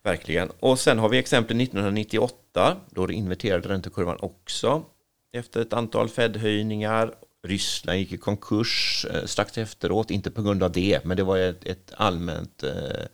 Verkligen. 0.04 0.52
Och 0.60 0.80
sen 0.80 1.00
har 1.00 1.10
vi 1.10 1.18
exempel 1.18 1.62
1998 1.62 2.78
då 2.90 3.12
inverterade 3.12 3.70
räntekurvan 3.70 4.18
också 4.20 4.84
efter 5.32 5.62
ett 5.62 5.74
antal 5.74 6.10
Fed-höjningar 6.10 7.14
Ryssland 7.44 8.00
gick 8.00 8.12
i 8.12 8.18
konkurs 8.18 9.06
eh, 9.14 9.26
strax 9.26 9.58
efteråt, 9.58 10.12
inte 10.12 10.32
på 10.32 10.42
grund 10.42 10.64
av 10.64 10.72
det, 10.72 11.06
men 11.06 11.18
det 11.18 11.24
var 11.24 11.38
ett, 11.38 11.66
ett 11.66 11.94
allmänt 11.96 12.64
eh, 12.64 13.06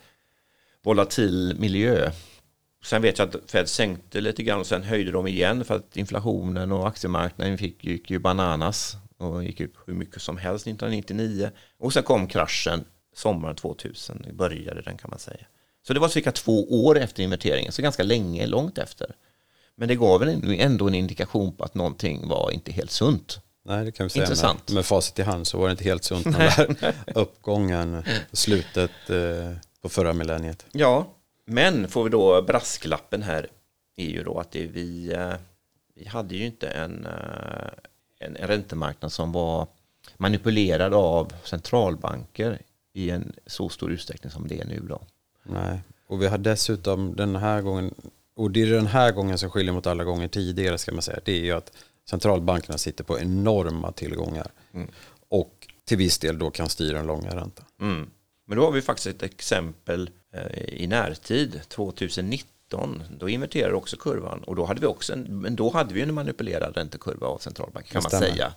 volatil 0.84 1.56
miljö. 1.60 2.12
Sen 2.84 3.02
vet 3.02 3.20
jag 3.20 3.30
att 3.30 3.52
Fed 3.52 3.70
sänkte 3.70 4.22
lite 4.22 4.44
grann 4.44 4.60
och 4.60 4.68
sen 4.68 4.84
höjde 4.84 5.12
de 5.12 5.28
igen 5.28 5.66
för 5.66 5.76
att 5.76 5.98
inflationen 5.98 6.72
och 6.72 6.88
aktiemarknaden 6.88 7.58
fick, 7.58 7.84
gick 7.84 8.12
ju 8.12 8.20
bananas 8.20 8.98
och 9.18 9.44
gick 9.44 9.62
upp 9.62 9.74
hur 9.86 9.94
mycket 9.94 10.22
som 10.22 10.38
helst 10.38 10.68
1999. 10.68 11.52
Och 11.80 11.94
sen 11.94 12.04
kom 12.04 12.28
kraschen 12.28 12.86
sommaren 13.16 13.56
2000, 13.56 14.26
började 14.34 14.82
den 14.82 14.98
kan 14.98 15.10
man 15.10 15.20
säga. 15.20 15.46
Så 15.88 15.94
det 15.94 16.00
var 16.00 16.10
cirka 16.10 16.32
två 16.32 16.86
år 16.86 17.00
efter 17.00 17.24
inverteringen, 17.24 17.72
så 17.72 17.82
ganska 17.82 18.04
länge, 18.04 18.48
långt 18.48 18.78
efter. 18.78 19.16
Men 19.76 19.88
det 19.88 19.96
gav 19.96 20.20
väl 20.20 20.60
ändå 20.60 20.88
en 20.88 20.96
indikation 20.96 21.56
på 21.56 21.64
att 21.64 21.76
någonting 21.76 22.28
var 22.28 22.52
inte 22.52 22.72
helt 22.72 22.92
sunt. 22.92 23.40
Nej, 23.66 23.86
det 23.86 23.92
kan 23.92 24.06
vi 24.06 24.10
säga. 24.10 24.24
Intressant. 24.24 24.68
Med, 24.68 24.76
med 24.76 24.86
facit 24.86 25.20
i 25.20 25.22
hand 25.22 25.48
så 25.48 25.58
var 25.58 25.68
det 25.68 25.72
inte 25.72 25.84
helt 25.84 26.04
sunt 26.04 26.24
den 26.24 26.34
där 26.34 26.94
uppgången, 27.16 28.04
slutet 28.32 29.10
eh, 29.10 29.52
på 29.82 29.90
förra 29.90 30.14
millenniet. 30.14 30.66
Ja, 30.72 31.08
men 31.46 31.88
får 31.88 32.04
vi 32.04 32.10
då 32.10 32.42
brasklappen 32.42 33.24
här 33.24 33.48
är 33.96 34.10
ju 34.10 34.24
då 34.24 34.40
att 34.40 34.52
det 34.52 34.66
vi, 34.66 35.14
eh, 35.14 35.34
vi 35.96 36.08
hade 36.08 36.36
ju 36.36 36.46
inte 36.46 36.68
en, 36.68 37.06
eh, 37.06 37.68
en, 38.20 38.36
en 38.36 38.48
räntemarknad 38.48 39.12
som 39.12 39.32
var 39.32 39.68
manipulerad 40.18 40.94
av 40.94 41.34
centralbanker 41.44 42.62
i 42.94 43.10
en 43.10 43.34
så 43.46 43.70
stor 43.70 43.92
utsträckning 43.92 44.32
som 44.32 44.48
det 44.48 44.60
är 44.60 44.66
nu 44.66 44.80
då. 44.80 45.02
Nej, 45.44 45.80
och 46.08 46.22
vi 46.22 46.28
har 46.28 46.38
dessutom 46.38 47.16
den 47.16 47.36
här 47.36 47.62
gången, 47.62 47.94
och 48.36 48.52
det 48.52 48.62
är 48.62 48.68
den 48.68 48.88
här 48.88 49.12
gången 49.12 49.38
som 49.38 49.50
skiljer 49.50 49.74
mot 49.74 49.88
alla 49.88 50.04
gånger 50.04 50.28
tidigare 50.28 50.78
ska 50.78 50.92
man 50.92 51.02
säga, 51.02 51.20
det 51.26 51.32
är 51.32 51.44
ju 51.44 51.52
att 51.52 51.72
centralbankerna 52.10 52.78
sitter 52.78 53.04
på 53.04 53.20
enorma 53.20 53.92
tillgångar 53.92 54.52
mm. 54.74 54.88
och 55.30 55.68
till 55.86 55.98
viss 55.98 56.18
del 56.18 56.40
då 56.40 56.52
kan 56.52 56.70
styra 56.70 56.98
den 56.98 57.08
långa 57.08 57.36
räntan. 57.36 57.66
Mm. 57.82 58.10
Men 58.46 58.58
då 58.58 58.66
har 58.66 58.72
vi 58.72 58.82
faktiskt 58.82 59.08
ett 59.08 59.24
exempel 59.24 60.10
eh, 60.34 60.64
i 60.68 60.88
närtid, 60.88 61.62
2019, 61.68 63.04
då 63.20 63.30
inverterade 63.30 63.76
också 63.76 63.98
kurvan 63.98 64.44
och 64.44 64.56
då 64.56 64.66
hade 64.66 64.82
vi 64.82 64.88
också 64.88 65.14
en, 65.14 65.42
men 65.42 65.56
då 65.56 65.70
hade 65.70 65.94
vi 65.94 66.02
en 66.02 66.14
manipulerad 66.14 66.78
räntekurva 66.78 67.28
av 67.28 67.38
centralbanken 67.38 67.92
kan 67.92 68.04
man 68.12 68.22
säga. 68.22 68.54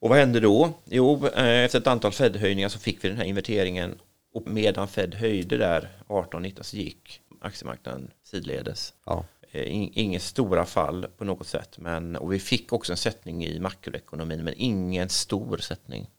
Och 0.00 0.08
vad 0.08 0.18
hände 0.18 0.40
då? 0.40 0.72
Jo, 0.84 1.26
eh, 1.26 1.64
efter 1.64 1.78
ett 1.80 1.86
antal 1.86 2.12
Fed-höjningar 2.12 2.68
så 2.68 2.78
fick 2.78 3.04
vi 3.04 3.08
den 3.08 3.18
här 3.18 3.24
inverteringen 3.24 3.98
och 4.34 4.46
medan 4.46 4.88
Fed 4.88 5.14
höjde 5.14 5.56
där 5.56 5.88
18-19 6.06 6.62
så 6.62 6.76
gick 6.76 7.20
aktiemarknaden 7.40 8.10
sidledes. 8.22 8.94
Ja. 9.06 9.24
Eh, 9.50 9.88
inga 9.92 10.20
stora 10.20 10.66
fall 10.66 11.06
på 11.18 11.24
något 11.24 11.46
sätt. 11.46 11.78
Men, 11.78 12.16
och 12.16 12.32
vi 12.32 12.38
fick 12.38 12.72
också 12.72 12.92
en 12.92 12.96
sättning 12.96 13.44
i 13.44 13.60
makroekonomin 13.60 14.44
men 14.44 14.54
ingen 14.56 15.08
stor 15.08 15.58
sättning. 15.58 16.10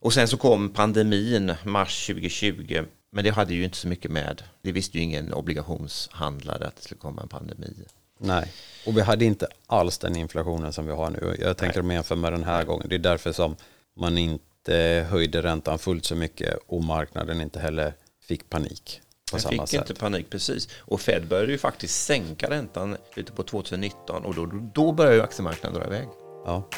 Och 0.00 0.12
sen 0.12 0.28
så 0.28 0.36
kom 0.36 0.68
pandemin 0.68 1.54
mars 1.64 2.06
2020 2.06 2.84
men 3.16 3.24
det 3.24 3.30
hade 3.30 3.54
ju 3.54 3.64
inte 3.64 3.76
så 3.76 3.88
mycket 3.88 4.10
med. 4.10 4.42
Det 4.62 4.72
visste 4.72 4.98
ju 4.98 5.04
ingen 5.04 5.32
obligationshandlare 5.32 6.66
att 6.66 6.76
det 6.76 6.82
skulle 6.82 6.98
komma 6.98 7.22
en 7.22 7.28
pandemi. 7.28 7.74
Nej, 8.18 8.52
och 8.86 8.96
vi 8.96 9.00
hade 9.00 9.24
inte 9.24 9.46
alls 9.66 9.98
den 9.98 10.16
inflationen 10.16 10.72
som 10.72 10.86
vi 10.86 10.92
har 10.92 11.10
nu. 11.10 11.36
Jag 11.40 11.56
tänker 11.56 11.80
om 11.80 11.90
jämför 11.90 12.16
med 12.16 12.32
den 12.32 12.44
här 12.44 12.64
gången. 12.64 12.88
Det 12.88 12.94
är 12.94 12.98
därför 12.98 13.32
som 13.32 13.56
man 13.96 14.18
inte 14.18 15.06
höjde 15.10 15.42
räntan 15.42 15.78
fullt 15.78 16.04
så 16.04 16.14
mycket 16.14 16.58
och 16.66 16.84
marknaden 16.84 17.40
inte 17.40 17.60
heller 17.60 17.92
fick 18.22 18.50
panik. 18.50 19.00
På 19.32 19.38
samma 19.38 19.52
fick 19.52 19.70
sätt. 19.70 19.90
inte 19.90 20.00
panik 20.00 20.30
precis. 20.30 20.68
Och 20.78 21.00
Fed 21.00 21.28
började 21.28 21.52
ju 21.52 21.58
faktiskt 21.58 22.04
sänka 22.04 22.50
räntan 22.50 22.96
lite 23.14 23.32
på 23.32 23.42
2019 23.42 24.24
och 24.24 24.34
då, 24.34 24.46
då 24.74 24.92
började 24.92 25.16
ju 25.16 25.22
aktiemarknaden 25.22 25.80
dra 25.80 25.86
iväg. 25.86 26.08
Ja. 26.44 26.68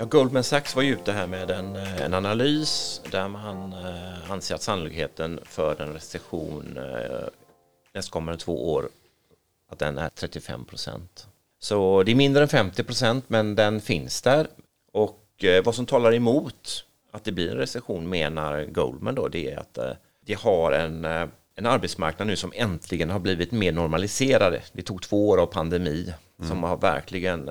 Ja, 0.00 0.06
Goldman 0.06 0.44
Sachs 0.44 0.76
var 0.76 0.82
ju 0.82 0.92
ute 0.92 1.12
här 1.12 1.26
med 1.26 1.50
en, 1.50 1.76
eh, 1.76 2.02
en 2.02 2.14
analys 2.14 3.00
där 3.10 3.28
man 3.28 3.72
eh, 3.72 4.30
anser 4.30 4.54
att 4.54 4.62
sannolikheten 4.62 5.40
för 5.44 5.80
en 5.82 5.92
recession 5.92 6.76
eh, 6.76 7.28
nästkommande 7.94 8.40
två 8.40 8.72
år 8.72 8.88
att 9.70 9.78
den 9.78 9.98
är 9.98 10.08
35 10.08 10.64
procent. 10.64 11.26
Så 11.58 12.02
det 12.02 12.12
är 12.12 12.16
mindre 12.16 12.42
än 12.42 12.48
50 12.48 12.82
procent 12.82 13.24
men 13.28 13.54
den 13.54 13.80
finns 13.80 14.22
där. 14.22 14.46
Och 14.92 15.44
eh, 15.44 15.64
vad 15.64 15.74
som 15.74 15.86
talar 15.86 16.14
emot 16.14 16.84
att 17.10 17.24
det 17.24 17.32
blir 17.32 17.50
en 17.50 17.56
recession 17.56 18.08
menar 18.08 18.64
Goldman 18.64 19.14
då 19.14 19.28
det 19.28 19.52
är 19.52 19.58
att 19.58 19.78
eh, 19.78 19.92
det 20.26 20.34
har 20.34 20.72
en, 20.72 21.04
eh, 21.04 21.26
en 21.54 21.66
arbetsmarknad 21.66 22.28
nu 22.28 22.36
som 22.36 22.52
äntligen 22.54 23.10
har 23.10 23.18
blivit 23.18 23.52
mer 23.52 23.72
normaliserade. 23.72 24.62
Det 24.72 24.82
tog 24.82 25.02
två 25.02 25.28
år 25.28 25.38
av 25.38 25.46
pandemi 25.46 26.14
mm. 26.38 26.50
som 26.50 26.62
har 26.62 26.76
verkligen 26.76 27.50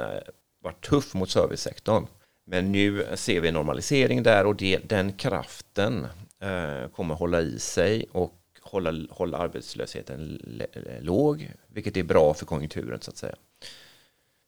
varit 0.64 0.86
tuff 0.86 1.14
mot 1.14 1.30
servicesektorn. 1.30 2.08
Men 2.52 2.72
nu 2.72 3.06
ser 3.16 3.42
vi 3.42 3.48
en 3.48 3.54
normalisering 3.54 4.24
där 4.24 4.46
och 4.46 4.56
det, 4.56 4.78
den 4.78 5.14
kraften 5.14 6.08
eh, 6.40 6.90
kommer 6.92 7.16
hålla 7.16 7.42
i 7.42 7.60
sig 7.60 8.06
och 8.12 8.34
hålla, 8.62 8.94
hålla 9.10 9.38
arbetslösheten 9.38 10.42
låg, 11.02 11.52
vilket 11.68 11.98
är 11.98 12.04
bra 12.04 12.34
för 12.34 12.46
konjunkturen 12.46 13.02
så 13.02 13.12
att 13.12 13.18
säga. 13.18 13.36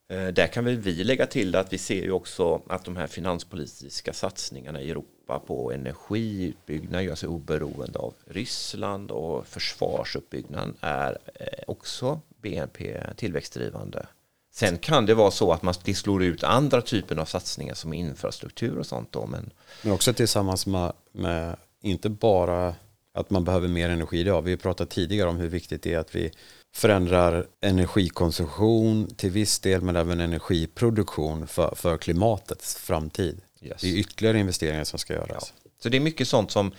Eh, 0.10 0.28
där 0.28 0.48
kan 0.48 0.66
vi, 0.66 0.76
vi 0.76 1.04
lägga 1.04 1.26
till 1.26 1.56
att 1.56 1.74
vi 1.74 1.78
ser 1.78 2.04
ju 2.04 2.12
också 2.12 2.62
att 2.68 2.86
de 2.86 2.98
här 2.98 3.08
finanspolitiska 3.08 4.14
satsningarna 4.14 4.82
i 4.82 4.92
Europa 4.92 5.40
på 5.40 5.72
energiutbyggnad 5.72 7.04
gör 7.04 7.16
sig 7.16 7.30
oberoende 7.30 8.00
av 8.00 8.14
Ryssland 8.26 9.12
och 9.12 9.48
försvarsuppbyggnaden 9.48 10.76
är 10.82 11.18
eh, 11.36 11.64
också 11.68 12.22
BNP 12.42 13.02
tillväxtdrivande. 13.16 14.06
Sen 14.52 14.78
kan 14.78 15.06
det 15.06 15.14
vara 15.14 15.32
så 15.32 15.54
att 15.54 15.62
man 15.62 15.74
slår 15.74 16.24
ut 16.24 16.44
andra 16.44 16.82
typer 16.82 17.16
av 17.16 17.26
satsningar 17.26 17.74
som 17.74 17.94
infrastruktur 17.94 18.78
och 18.78 18.86
sånt 18.86 19.12
då. 19.12 19.26
Men, 19.26 19.52
men 19.84 19.94
också 19.94 20.14
tillsammans 20.14 20.66
med, 20.66 20.94
med 21.12 21.56
inte 21.82 22.10
bara 22.10 22.76
att 23.14 23.30
man 23.30 23.44
behöver 23.44 23.68
mer 23.68 23.90
energi. 23.90 24.30
Har 24.30 24.42
vi 24.42 24.58
pratat 24.58 24.90
tidigare 24.90 25.30
om 25.30 25.38
hur 25.38 25.48
viktigt 25.48 25.84
det 25.84 25.94
är 25.94 26.00
att 26.00 26.16
vi 26.16 26.32
förändrar 26.74 27.48
energikonsumtion 27.62 29.16
till 29.16 29.32
viss 29.32 29.60
del 29.60 29.82
men 29.82 29.96
även 29.96 30.20
energiproduktion 30.20 31.48
för, 31.48 31.76
för 31.76 31.98
klimatets 31.98 32.76
framtid. 32.76 33.42
Yes. 33.62 33.82
Det 33.82 33.88
är 33.88 33.96
ytterligare 33.96 34.40
investeringar 34.40 34.84
som 34.84 35.00
ska 35.00 35.14
göras. 35.14 35.54
Ja. 35.64 35.70
Så 35.84 35.90
det 35.90 35.98
är 35.98 36.02
mycket 36.02 36.28
sånt 36.28 36.52
som 36.52 36.72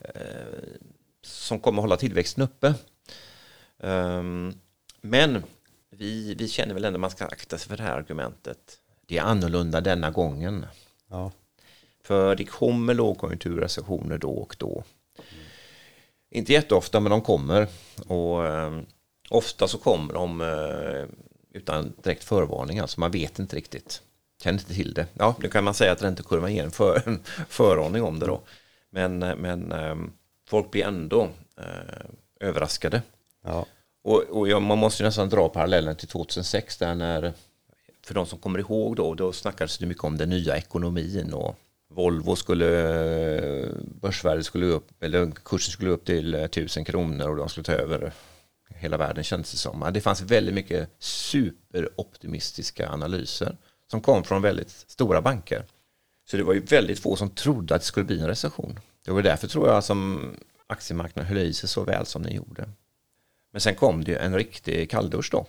eh, 0.00 0.10
som 1.22 1.60
kommer 1.60 1.82
hålla 1.82 1.96
tillväxten 1.96 2.44
uppe. 2.44 2.74
Um, 3.78 4.54
men 5.00 5.42
vi, 5.90 6.34
vi 6.34 6.48
känner 6.48 6.74
väl 6.74 6.84
ändå 6.84 6.96
att 6.96 7.00
man 7.00 7.10
ska 7.10 7.24
akta 7.24 7.58
sig 7.58 7.68
för 7.68 7.76
det 7.76 7.82
här 7.82 7.96
argumentet. 7.96 8.78
Det 9.06 9.18
är 9.18 9.22
annorlunda 9.22 9.80
denna 9.80 10.10
gången. 10.10 10.66
Ja. 11.08 11.32
För 12.04 12.36
det 12.36 12.44
kommer 12.44 12.94
lågkonjunkturrecessioner 12.94 14.18
då 14.18 14.30
och 14.30 14.56
då. 14.58 14.84
Mm. 15.18 15.44
Inte 16.30 16.52
jätteofta, 16.52 17.00
men 17.00 17.10
de 17.10 17.20
kommer. 17.20 17.68
Och 18.06 18.44
um, 18.44 18.86
ofta 19.28 19.68
så 19.68 19.78
kommer 19.78 20.14
de 20.14 20.40
uh, 20.40 21.06
utan 21.52 21.92
direkt 22.02 22.24
förvarning. 22.24 22.78
Alltså 22.78 23.00
man 23.00 23.10
vet 23.10 23.38
inte 23.38 23.56
riktigt. 23.56 24.02
Känner 24.42 24.58
inte 24.58 24.74
till 24.74 24.94
det. 24.94 25.06
Ja, 25.14 25.36
nu 25.38 25.48
kan 25.48 25.64
man 25.64 25.74
säga 25.74 25.92
att 25.92 26.02
räntekurvan 26.02 26.54
ger 26.54 26.64
en, 26.64 26.70
för, 26.70 27.02
en 27.06 27.22
förvarning 27.48 28.02
om 28.02 28.18
det 28.18 28.26
då. 28.26 28.40
Men, 28.90 29.18
men 29.18 29.72
um, 29.72 30.12
folk 30.48 30.70
blir 30.70 30.84
ändå 30.84 31.22
uh, 31.60 32.10
överraskade. 32.40 33.02
Ja. 33.44 33.66
Och, 34.06 34.22
och 34.22 34.48
ja, 34.48 34.60
man 34.60 34.78
måste 34.78 35.02
ju 35.02 35.06
nästan 35.06 35.28
dra 35.28 35.48
parallellen 35.48 35.96
till 35.96 36.08
2006 36.08 36.76
där 36.76 36.94
när, 36.94 37.32
för 38.04 38.14
de 38.14 38.26
som 38.26 38.38
kommer 38.38 38.58
ihåg 38.58 38.96
då, 38.96 39.14
då 39.14 39.32
snackades 39.32 39.78
det 39.78 39.86
mycket 39.86 40.04
om 40.04 40.18
den 40.18 40.28
nya 40.28 40.56
ekonomin 40.56 41.32
och 41.32 41.58
Volvo 41.88 42.36
skulle, 42.36 42.66
börsvärdet 44.00 44.46
skulle 44.46 44.66
upp, 44.66 45.02
eller 45.02 45.30
kursen 45.30 45.72
skulle 45.72 45.90
upp 45.90 46.04
till 46.04 46.34
eh, 46.34 46.42
1000 46.42 46.84
kronor 46.84 47.28
och 47.28 47.36
de 47.36 47.48
skulle 47.48 47.64
ta 47.64 47.72
över 47.72 48.12
hela 48.68 48.96
världen 48.96 49.24
kändes 49.24 49.50
det 49.50 49.56
som. 49.56 49.90
Det 49.94 50.00
fanns 50.00 50.20
väldigt 50.20 50.54
mycket 50.54 50.90
superoptimistiska 50.98 52.90
analyser 52.90 53.56
som 53.90 54.00
kom 54.00 54.24
från 54.24 54.42
väldigt 54.42 54.70
stora 54.70 55.22
banker. 55.22 55.64
Så 56.30 56.36
det 56.36 56.42
var 56.42 56.54
ju 56.54 56.60
väldigt 56.60 57.00
få 57.00 57.16
som 57.16 57.30
trodde 57.30 57.74
att 57.74 57.80
det 57.80 57.86
skulle 57.86 58.06
bli 58.06 58.20
en 58.20 58.28
recession. 58.28 58.80
Det 59.04 59.10
var 59.10 59.22
därför 59.22 59.48
tror 59.48 59.68
jag 59.68 59.84
som 59.84 60.30
aktiemarknaden 60.66 61.28
höll 61.28 61.46
i 61.46 61.52
sig 61.52 61.68
så 61.68 61.84
väl 61.84 62.06
som 62.06 62.22
den 62.22 62.34
gjorde. 62.34 62.68
Men 63.56 63.60
sen 63.60 63.74
kom 63.74 64.04
det 64.04 64.10
ju 64.10 64.18
en 64.18 64.34
riktig 64.34 64.90
kalldusch 64.90 65.28
då. 65.32 65.46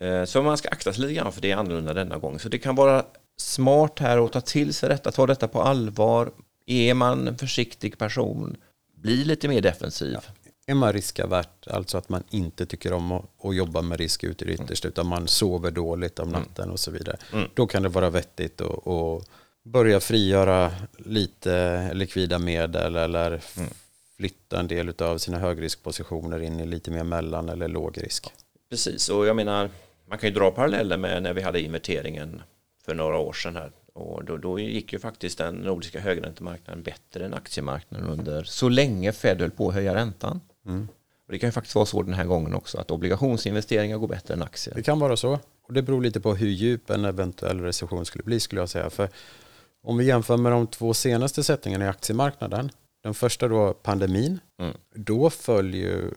Mm. 0.00 0.26
Så 0.26 0.42
man 0.42 0.58
ska 0.58 0.68
akta 0.68 0.92
sig 0.92 1.02
lite 1.02 1.14
grann 1.14 1.32
för 1.32 1.40
det 1.40 1.50
är 1.50 1.56
annorlunda 1.56 1.94
denna 1.94 2.18
gång. 2.18 2.38
Så 2.38 2.48
det 2.48 2.58
kan 2.58 2.74
vara 2.74 3.04
smart 3.36 3.98
här 3.98 4.24
att 4.24 4.32
ta 4.32 4.40
till 4.40 4.74
sig 4.74 4.88
detta, 4.88 5.12
ta 5.12 5.26
detta 5.26 5.48
på 5.48 5.62
allvar. 5.62 6.30
Är 6.66 6.94
man 6.94 7.28
en 7.28 7.38
försiktig 7.38 7.98
person, 7.98 8.56
bli 8.94 9.24
lite 9.24 9.48
mer 9.48 9.60
defensiv. 9.60 10.12
Ja. 10.12 10.20
Är 10.66 10.74
man 10.74 10.92
riskavärt, 10.92 11.66
alltså 11.66 11.98
att 11.98 12.08
man 12.08 12.22
inte 12.30 12.66
tycker 12.66 12.92
om 12.92 13.12
att, 13.12 13.56
jobba 13.56 13.82
med 13.82 13.98
risk 13.98 14.24
ut 14.24 14.42
i 14.42 14.44
det 14.44 14.52
yttersta, 14.52 14.88
mm. 14.88 14.92
utan 14.92 15.06
man 15.06 15.28
sover 15.28 15.70
dåligt 15.70 16.18
om 16.18 16.28
mm. 16.28 16.40
natten 16.40 16.64
mm. 16.64 16.72
och 16.72 16.80
så 16.80 16.90
vidare. 16.90 17.16
Mm. 17.32 17.48
Då 17.54 17.66
kan 17.66 17.82
det 17.82 17.88
vara 17.88 18.10
vettigt 18.10 18.60
att, 18.60 18.86
att 18.86 19.28
börja 19.64 20.00
frigöra 20.00 20.72
lite 20.98 21.90
likvida 21.94 22.38
medel 22.38 22.96
eller 22.96 23.40
mm 23.56 23.68
flytta 24.16 24.60
en 24.60 24.68
del 24.68 24.94
av 24.98 25.18
sina 25.18 25.38
högriskpositioner 25.38 26.40
in 26.40 26.60
i 26.60 26.66
lite 26.66 26.90
mer 26.90 27.04
mellan 27.04 27.48
eller 27.48 27.68
låg 27.68 27.98
risk. 28.02 28.32
Precis, 28.70 29.08
och 29.08 29.26
jag 29.26 29.36
menar, 29.36 29.70
man 30.08 30.18
kan 30.18 30.28
ju 30.28 30.34
dra 30.34 30.50
paralleller 30.50 30.96
med 30.96 31.22
när 31.22 31.34
vi 31.34 31.42
hade 31.42 31.60
inverteringen 31.60 32.42
för 32.84 32.94
några 32.94 33.18
år 33.18 33.32
sedan 33.32 33.56
här. 33.56 33.72
Och 33.92 34.24
då, 34.24 34.36
då 34.36 34.58
gick 34.58 34.92
ju 34.92 34.98
faktiskt 34.98 35.38
den 35.38 35.54
nordiska 35.54 36.00
högräntemarknaden 36.00 36.82
bättre 36.82 37.24
än 37.24 37.34
aktiemarknaden 37.34 38.08
under 38.08 38.44
så 38.44 38.68
länge 38.68 39.12
Fed 39.12 39.40
höll 39.40 39.50
på 39.50 39.68
att 39.68 39.74
höja 39.74 39.94
räntan. 39.94 40.40
Mm. 40.66 40.88
Och 41.26 41.32
det 41.32 41.38
kan 41.38 41.48
ju 41.48 41.52
faktiskt 41.52 41.74
vara 41.74 41.86
så 41.86 42.02
den 42.02 42.14
här 42.14 42.24
gången 42.24 42.54
också, 42.54 42.78
att 42.78 42.90
obligationsinvesteringar 42.90 43.98
går 43.98 44.08
bättre 44.08 44.34
än 44.34 44.42
aktier. 44.42 44.74
Det 44.74 44.82
kan 44.82 44.98
vara 44.98 45.16
så. 45.16 45.38
Och 45.62 45.72
det 45.72 45.82
beror 45.82 46.02
lite 46.02 46.20
på 46.20 46.34
hur 46.34 46.48
djup 46.48 46.90
en 46.90 47.04
eventuell 47.04 47.60
recession 47.60 48.04
skulle 48.04 48.24
bli 48.24 48.40
skulle 48.40 48.60
jag 48.60 48.68
säga. 48.68 48.90
För 48.90 49.08
om 49.82 49.96
vi 49.96 50.04
jämför 50.04 50.36
med 50.36 50.52
de 50.52 50.66
två 50.66 50.94
senaste 50.94 51.44
sättningarna 51.44 51.84
i 51.84 51.88
aktiemarknaden 51.88 52.70
den 53.06 53.14
första 53.14 53.48
då 53.48 53.72
pandemin. 53.72 54.40
Mm. 54.60 54.76
Då 54.94 55.30
följer 55.30 56.14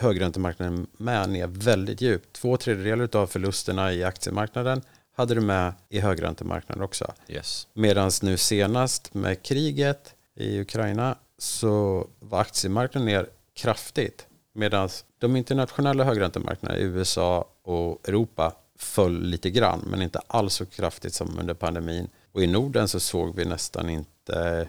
högräntemarknaden 0.00 0.86
med 0.92 1.28
ner 1.28 1.46
väldigt 1.46 2.00
djupt. 2.00 2.32
Två 2.32 2.56
tredjedelar 2.56 3.16
av 3.16 3.26
förlusterna 3.26 3.92
i 3.92 4.04
aktiemarknaden 4.04 4.82
hade 5.16 5.34
du 5.34 5.40
med 5.40 5.72
i 5.88 6.00
högräntemarknaden 6.00 6.84
också. 6.84 7.12
Yes. 7.28 7.66
Medan 7.74 8.10
nu 8.22 8.36
senast 8.36 9.14
med 9.14 9.42
kriget 9.42 10.14
i 10.34 10.60
Ukraina 10.60 11.18
så 11.38 12.06
var 12.18 12.40
aktiemarknaden 12.40 13.06
ner 13.06 13.26
kraftigt. 13.54 14.26
Medan 14.54 14.88
de 15.18 15.36
internationella 15.36 16.04
högräntemarknaderna 16.04 16.80
i 16.80 16.82
USA 16.82 17.48
och 17.62 18.08
Europa 18.08 18.52
föll 18.78 19.22
lite 19.22 19.50
grann 19.50 19.80
men 19.86 20.02
inte 20.02 20.20
alls 20.26 20.54
så 20.54 20.66
kraftigt 20.66 21.14
som 21.14 21.38
under 21.38 21.54
pandemin. 21.54 22.08
Och 22.32 22.42
i 22.42 22.46
Norden 22.46 22.88
så 22.88 23.00
såg 23.00 23.36
vi 23.36 23.44
nästan 23.44 23.90
inte 23.90 24.68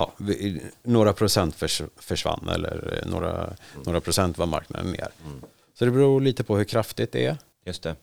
ja, 0.00 0.12
några 0.82 1.12
procent 1.12 1.54
försvann 1.96 2.48
eller 2.48 3.04
några, 3.06 3.44
mm. 3.44 3.56
några 3.86 4.00
procent 4.00 4.38
var 4.38 4.46
marknaden 4.46 4.92
ner. 4.92 5.08
Mm. 5.24 5.40
Så 5.74 5.84
det 5.84 5.90
beror 5.90 6.20
lite 6.20 6.44
på 6.44 6.56
hur 6.56 6.64
kraftigt 6.64 7.12
det 7.12 7.26
är. 7.26 7.36
Just 7.66 7.82
det. 7.82 7.96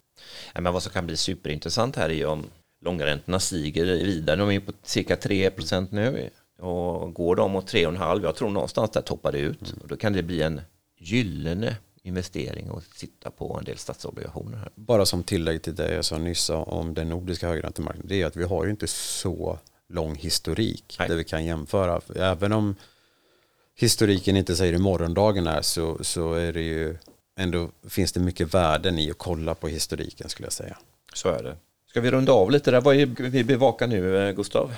Men 0.54 0.74
vad 0.74 0.84
som 0.84 0.92
kan 0.92 1.06
bli 1.06 1.18
superintressant 1.18 1.96
här 1.96 2.10
är 2.10 2.14
ju 2.14 2.26
om 2.26 2.46
långräntorna 2.82 3.40
stiger 3.40 3.86
vidare. 3.86 4.36
De 4.36 4.52
är 4.52 4.60
på 4.60 4.72
cirka 4.84 5.16
3 5.16 5.50
procent 5.50 5.92
nu 5.92 6.30
och 6.60 7.14
går 7.14 7.36
de 7.36 7.52
mot 7.52 7.74
3,5 7.74 8.24
jag 8.24 8.36
tror 8.36 8.50
någonstans 8.50 8.92
där 8.92 9.02
toppar 9.02 9.32
det 9.32 9.40
ut. 9.40 9.70
Mm. 9.70 9.82
Och 9.82 9.88
då 9.88 9.98
kan 9.98 10.14
det 10.14 10.24
bli 10.24 10.42
en 10.42 10.62
gyllene 10.98 11.76
investering 12.04 12.72
och 12.72 12.84
sitta 12.96 13.32
på 13.32 13.58
en 13.60 13.66
del 13.66 13.78
statsobligationer. 13.78 14.58
Här. 14.58 14.70
Bara 14.76 15.06
som 15.06 15.24
tillägg 15.24 15.62
till 15.62 15.76
det 15.76 15.94
jag 15.94 16.06
sa 16.06 16.18
nyss 16.18 16.50
om 16.50 16.94
den 16.94 17.10
nordiska 17.10 17.48
högräntemarknaden, 17.48 18.08
det 18.08 18.22
är 18.22 18.26
att 18.26 18.36
vi 18.36 18.44
har 18.44 18.66
ju 18.66 18.72
inte 18.72 18.88
så 18.88 19.60
lång 19.90 20.16
historik 20.16 20.96
Nej. 21.00 21.08
där 21.08 21.16
vi 21.16 21.24
kan 21.24 21.46
jämföra. 21.46 22.02
Även 22.16 22.52
om 22.54 22.76
historiken 23.76 24.38
inte 24.38 24.56
säger 24.56 24.74
hur 24.74 24.80
morgondagen 24.80 25.48
är 25.48 25.62
så, 25.62 26.04
så 26.04 26.34
är 26.34 26.54
det 26.54 26.62
ju 26.62 26.98
ändå 27.40 27.70
finns 27.90 28.12
det 28.12 28.20
mycket 28.20 28.54
värden 28.54 29.00
i 29.00 29.12
att 29.12 29.18
kolla 29.18 29.56
på 29.56 29.68
historiken 29.68 30.30
skulle 30.30 30.46
jag 30.46 30.54
säga. 30.54 30.78
Så 31.14 31.30
är 31.30 31.44
det. 31.44 31.56
Ska 31.90 32.02
vi 32.02 32.12
runda 32.12 32.32
av 32.32 32.52
lite 32.52 32.72
där? 32.72 32.82
Vad 32.82 32.96
är 32.96 33.06
vi 33.06 33.44
bevakar 33.44 33.88
nu, 33.88 34.28
eh, 34.28 34.36
Gustav? 34.36 34.74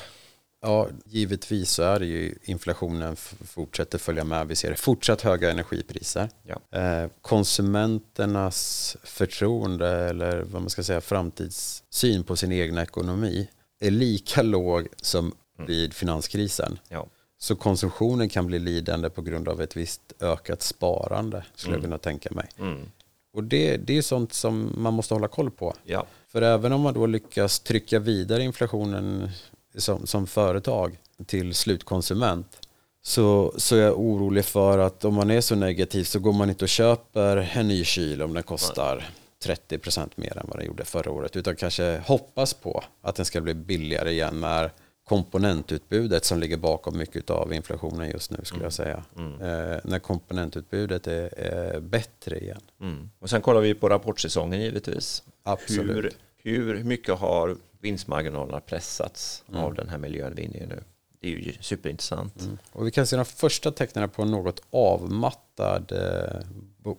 Ja, 0.61 0.87
givetvis 1.05 1.71
så 1.71 1.83
är 1.83 1.99
det 1.99 2.05
ju 2.05 2.35
inflationen 2.43 3.15
fortsätter 3.45 3.97
följa 3.97 4.23
med. 4.23 4.47
Vi 4.47 4.55
ser 4.55 4.73
fortsatt 4.73 5.21
höga 5.21 5.51
energipriser. 5.51 6.29
Ja. 6.43 6.79
Eh, 6.79 7.09
konsumenternas 7.21 8.97
förtroende 9.03 9.89
eller 9.89 10.41
vad 10.41 10.61
man 10.61 10.69
ska 10.69 10.83
säga 10.83 11.01
framtidssyn 11.01 12.23
på 12.23 12.35
sin 12.35 12.51
egna 12.51 12.81
ekonomi 12.81 13.47
är 13.79 13.91
lika 13.91 14.41
låg 14.41 14.87
som 15.01 15.25
mm. 15.25 15.67
vid 15.67 15.93
finanskrisen. 15.93 16.79
Ja. 16.89 17.07
Så 17.37 17.55
konsumtionen 17.55 18.29
kan 18.29 18.47
bli 18.47 18.59
lidande 18.59 19.09
på 19.09 19.21
grund 19.21 19.47
av 19.47 19.61
ett 19.61 19.77
visst 19.77 20.01
ökat 20.19 20.61
sparande, 20.61 21.45
skulle 21.55 21.75
mm. 21.75 21.81
jag 21.81 21.87
kunna 21.87 21.97
tänka 21.97 22.29
mig. 22.31 22.49
Mm. 22.59 22.91
Och 23.33 23.43
det, 23.43 23.77
det 23.77 23.97
är 23.97 24.01
sånt 24.01 24.33
som 24.33 24.73
man 24.77 24.93
måste 24.93 25.13
hålla 25.13 25.27
koll 25.27 25.51
på. 25.51 25.73
Ja. 25.83 26.05
För 26.27 26.41
även 26.41 26.73
om 26.73 26.81
man 26.81 26.93
då 26.93 27.05
lyckas 27.05 27.59
trycka 27.59 27.99
vidare 27.99 28.43
inflationen 28.43 29.29
som, 29.75 30.07
som 30.07 30.27
företag 30.27 30.97
till 31.25 31.53
slutkonsument 31.53 32.59
så, 33.01 33.53
så 33.57 33.75
är 33.75 33.81
jag 33.81 33.99
orolig 33.99 34.45
för 34.45 34.79
att 34.79 35.05
om 35.05 35.13
man 35.13 35.31
är 35.31 35.41
så 35.41 35.55
negativ 35.55 36.03
så 36.03 36.19
går 36.19 36.33
man 36.33 36.49
inte 36.49 36.65
och 36.65 36.69
köper 36.69 37.51
en 37.53 37.67
ny 37.67 37.83
kyl 37.83 38.21
om 38.21 38.33
den 38.33 38.43
kostar 38.43 39.09
30% 39.45 40.09
mer 40.15 40.37
än 40.37 40.45
vad 40.47 40.57
den 40.57 40.65
gjorde 40.65 40.85
förra 40.85 41.11
året 41.11 41.35
utan 41.35 41.55
kanske 41.55 41.97
hoppas 41.97 42.53
på 42.53 42.83
att 43.01 43.15
den 43.15 43.25
ska 43.25 43.41
bli 43.41 43.53
billigare 43.53 44.11
igen 44.11 44.41
när 44.41 44.71
komponentutbudet 45.09 46.25
som 46.25 46.39
ligger 46.39 46.57
bakom 46.57 46.97
mycket 46.97 47.29
av 47.29 47.53
inflationen 47.53 48.09
just 48.09 48.31
nu 48.31 48.37
skulle 48.43 48.59
mm. 48.59 48.65
jag 48.65 48.73
säga. 48.73 49.03
Mm. 49.17 49.41
Eh, 49.41 49.79
när 49.83 49.99
komponentutbudet 49.99 51.07
är, 51.07 51.39
är 51.39 51.79
bättre 51.79 52.39
igen. 52.39 52.61
Mm. 52.81 53.09
Och 53.19 53.29
sen 53.29 53.41
kollar 53.41 53.61
vi 53.61 53.73
på 53.73 53.89
rapportsäsongen 53.89 54.61
givetvis. 54.61 55.23
Absolut. 55.43 56.17
Hur, 56.37 56.75
hur 56.75 56.83
mycket 56.83 57.19
har 57.19 57.55
vinstmarginalerna 57.81 58.59
pressats 58.59 59.43
mm. 59.49 59.61
av 59.61 59.73
den 59.73 59.89
här 59.89 59.97
miljön 59.97 60.33
vi 60.35 60.41
är 60.41 60.45
inne 60.45 60.57
i 60.57 60.65
nu? 60.65 60.83
Det 61.21 61.27
är 61.27 61.31
ju 61.31 61.53
superintressant. 61.59 62.41
Mm. 62.41 62.57
Och 62.71 62.87
vi 62.87 62.91
kan 62.91 63.07
se 63.07 63.15
de 63.15 63.25
första 63.25 63.71
tecknen 63.71 64.09
på 64.09 64.21
en 64.21 64.31
något 64.31 64.61
avmattad 64.69 65.91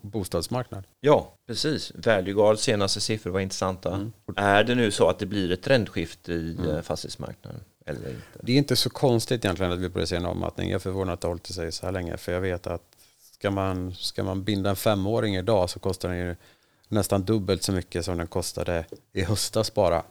bostadsmarknad. 0.02 0.84
Ja, 1.00 1.32
precis. 1.46 1.92
Value 1.94 2.56
senaste 2.56 3.00
siffror 3.00 3.30
var 3.30 3.40
intressanta. 3.40 3.94
Mm. 3.94 4.12
Är 4.36 4.64
det 4.64 4.74
nu 4.74 4.90
så 4.90 5.08
att 5.08 5.18
det 5.18 5.26
blir 5.26 5.52
ett 5.52 5.62
trendskifte 5.62 6.32
i 6.32 6.56
mm. 6.58 6.70
Eh, 6.70 6.82
fastighetsmarknaden? 6.82 7.60
Eller 7.86 8.08
inte? 8.10 8.38
Det 8.42 8.52
är 8.52 8.56
inte 8.56 8.76
så 8.76 8.90
konstigt 8.90 9.44
egentligen 9.44 9.72
att 9.72 9.78
vi 9.78 10.06
se 10.06 10.16
en 10.16 10.26
avmattning. 10.26 10.70
Jag 10.70 10.74
är 10.74 10.78
förvånad 10.78 11.14
att 11.14 11.20
det 11.20 11.26
har 11.26 11.30
hållit 11.30 11.46
sig 11.46 11.72
så 11.72 11.86
här 11.86 11.92
länge. 11.92 12.16
För 12.16 12.32
jag 12.32 12.40
vet 12.40 12.66
att 12.66 12.82
ska 13.32 13.50
man, 13.50 13.94
ska 13.94 14.24
man 14.24 14.44
binda 14.44 14.70
en 14.70 14.76
femåring 14.76 15.36
idag 15.36 15.70
så 15.70 15.78
kostar 15.78 16.08
den 16.08 16.18
ju 16.18 16.36
nästan 16.88 17.22
dubbelt 17.22 17.62
så 17.62 17.72
mycket 17.72 18.04
som 18.04 18.18
den 18.18 18.26
kostade 18.26 18.84
i 19.12 19.22
höstas 19.22 19.74
bara. 19.74 20.02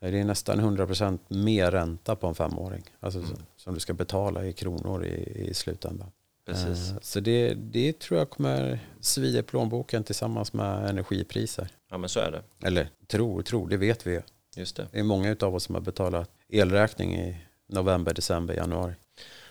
Det 0.00 0.20
är 0.20 0.24
nästan 0.24 0.60
100% 0.60 1.18
mer 1.28 1.70
ränta 1.70 2.16
på 2.16 2.26
en 2.26 2.34
femåring. 2.34 2.82
Alltså 3.00 3.18
mm. 3.18 3.32
som 3.56 3.74
du 3.74 3.80
ska 3.80 3.94
betala 3.94 4.44
i 4.44 4.52
kronor 4.52 5.04
i, 5.04 5.48
i 5.48 5.54
slutändan. 5.54 6.10
Precis. 6.46 6.90
Eh, 6.90 6.96
så 7.02 7.20
det, 7.20 7.54
det 7.54 7.98
tror 7.98 8.18
jag 8.18 8.30
kommer 8.30 8.78
svida 9.00 9.42
plånboken 9.42 10.04
tillsammans 10.04 10.52
med 10.52 10.90
energipriser. 10.90 11.68
Ja 11.90 11.98
men 11.98 12.08
så 12.08 12.20
är 12.20 12.30
det. 12.30 12.66
Eller 12.66 12.88
tror, 13.06 13.42
tror, 13.42 13.68
det 13.68 13.76
vet 13.76 14.06
vi 14.06 14.20
Just 14.56 14.76
det. 14.76 14.86
Det 14.92 14.98
är 14.98 15.02
många 15.02 15.36
av 15.40 15.54
oss 15.54 15.64
som 15.64 15.74
har 15.74 15.82
betalat 15.82 16.30
elräkning 16.48 17.14
i 17.14 17.36
november, 17.66 18.14
december, 18.14 18.54
januari. 18.54 18.92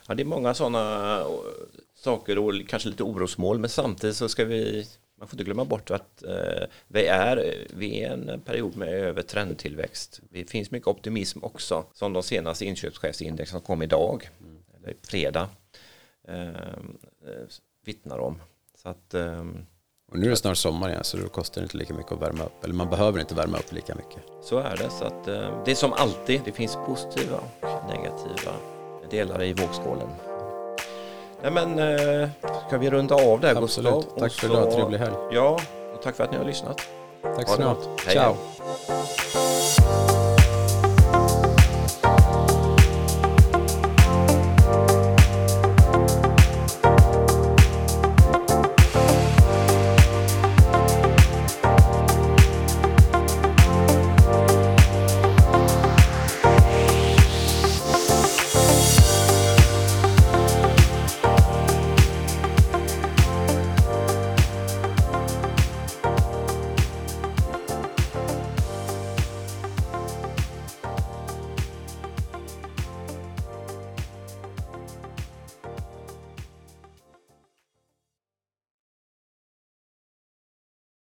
Ja, 0.07 0.15
det 0.15 0.23
är 0.23 0.25
många 0.25 0.53
sådana 0.53 1.19
eh, 1.19 1.27
saker 1.95 2.37
och 2.37 2.53
kanske 2.67 2.89
lite 2.89 3.03
orosmål 3.03 3.59
men 3.59 3.69
samtidigt 3.69 4.15
så 4.15 4.29
ska 4.29 4.45
vi 4.45 4.87
man 5.19 5.27
får 5.27 5.35
inte 5.35 5.43
glömma 5.43 5.65
bort 5.65 5.91
att 5.91 6.23
eh, 6.23 6.63
vi 6.87 7.05
är 7.05 7.65
vi 7.75 8.03
är 8.03 8.11
en 8.11 8.41
period 8.41 8.75
med 8.75 8.89
över 8.89 9.21
trendtillväxt. 9.21 10.21
Det 10.29 10.49
finns 10.49 10.71
mycket 10.71 10.87
optimism 10.87 11.39
också 11.43 11.85
som 11.93 12.13
de 12.13 12.23
senaste 12.23 12.65
inköpschefsindex 12.65 13.51
som 13.51 13.61
kom 13.61 13.81
idag, 13.81 14.29
mm. 14.39 14.57
eller 14.77 14.95
fredag, 15.03 15.49
eh, 16.27 16.47
eh, 16.47 17.45
vittnar 17.85 18.19
om. 18.19 18.41
Så 18.83 18.89
att, 18.89 19.13
eh, 19.13 19.45
och 20.11 20.19
nu 20.19 20.25
är 20.25 20.29
det 20.29 20.35
snart 20.35 20.57
sommar 20.57 20.89
igen 20.89 21.03
så 21.03 21.17
då 21.17 21.27
kostar 21.27 21.61
det 21.61 21.65
inte 21.65 21.77
lika 21.77 21.93
mycket 21.93 22.11
att 22.11 22.21
värma 22.21 22.43
upp. 22.43 22.63
Eller 22.63 22.73
man 22.73 22.89
behöver 22.89 23.19
inte 23.19 23.35
värma 23.35 23.57
upp 23.57 23.71
lika 23.71 23.95
mycket. 23.95 24.23
Så 24.41 24.57
är 24.59 24.77
det. 24.77 24.89
Så 24.89 25.05
att, 25.05 25.27
eh, 25.27 25.63
det 25.65 25.71
är 25.71 25.75
som 25.75 25.93
alltid, 25.93 26.41
det 26.45 26.51
finns 26.51 26.77
positiva 26.85 27.37
och 27.61 27.89
negativa 27.89 28.51
delar 29.09 29.43
i 29.43 29.53
vågskålen. 29.53 30.09
Nej 31.41 31.51
men, 31.51 31.79
eh, 31.79 32.29
ska 32.67 32.77
vi 32.77 32.89
runda 32.89 33.15
av 33.15 33.39
där 33.39 33.55
Absolut. 33.55 33.93
Gustav? 33.93 34.19
Tack 34.19 34.31
för 34.31 34.47
idag, 34.47 34.71
trevlig 34.71 34.97
helg. 34.97 35.15
Ja, 35.31 35.59
och 35.95 36.01
tack 36.01 36.15
för 36.15 36.23
att 36.23 36.31
ni 36.31 36.37
har 36.37 36.45
lyssnat. 36.45 36.81
Tack 37.21 37.49
så 37.49 37.59
mycket. 37.59 38.11
Ciao. 38.11 38.35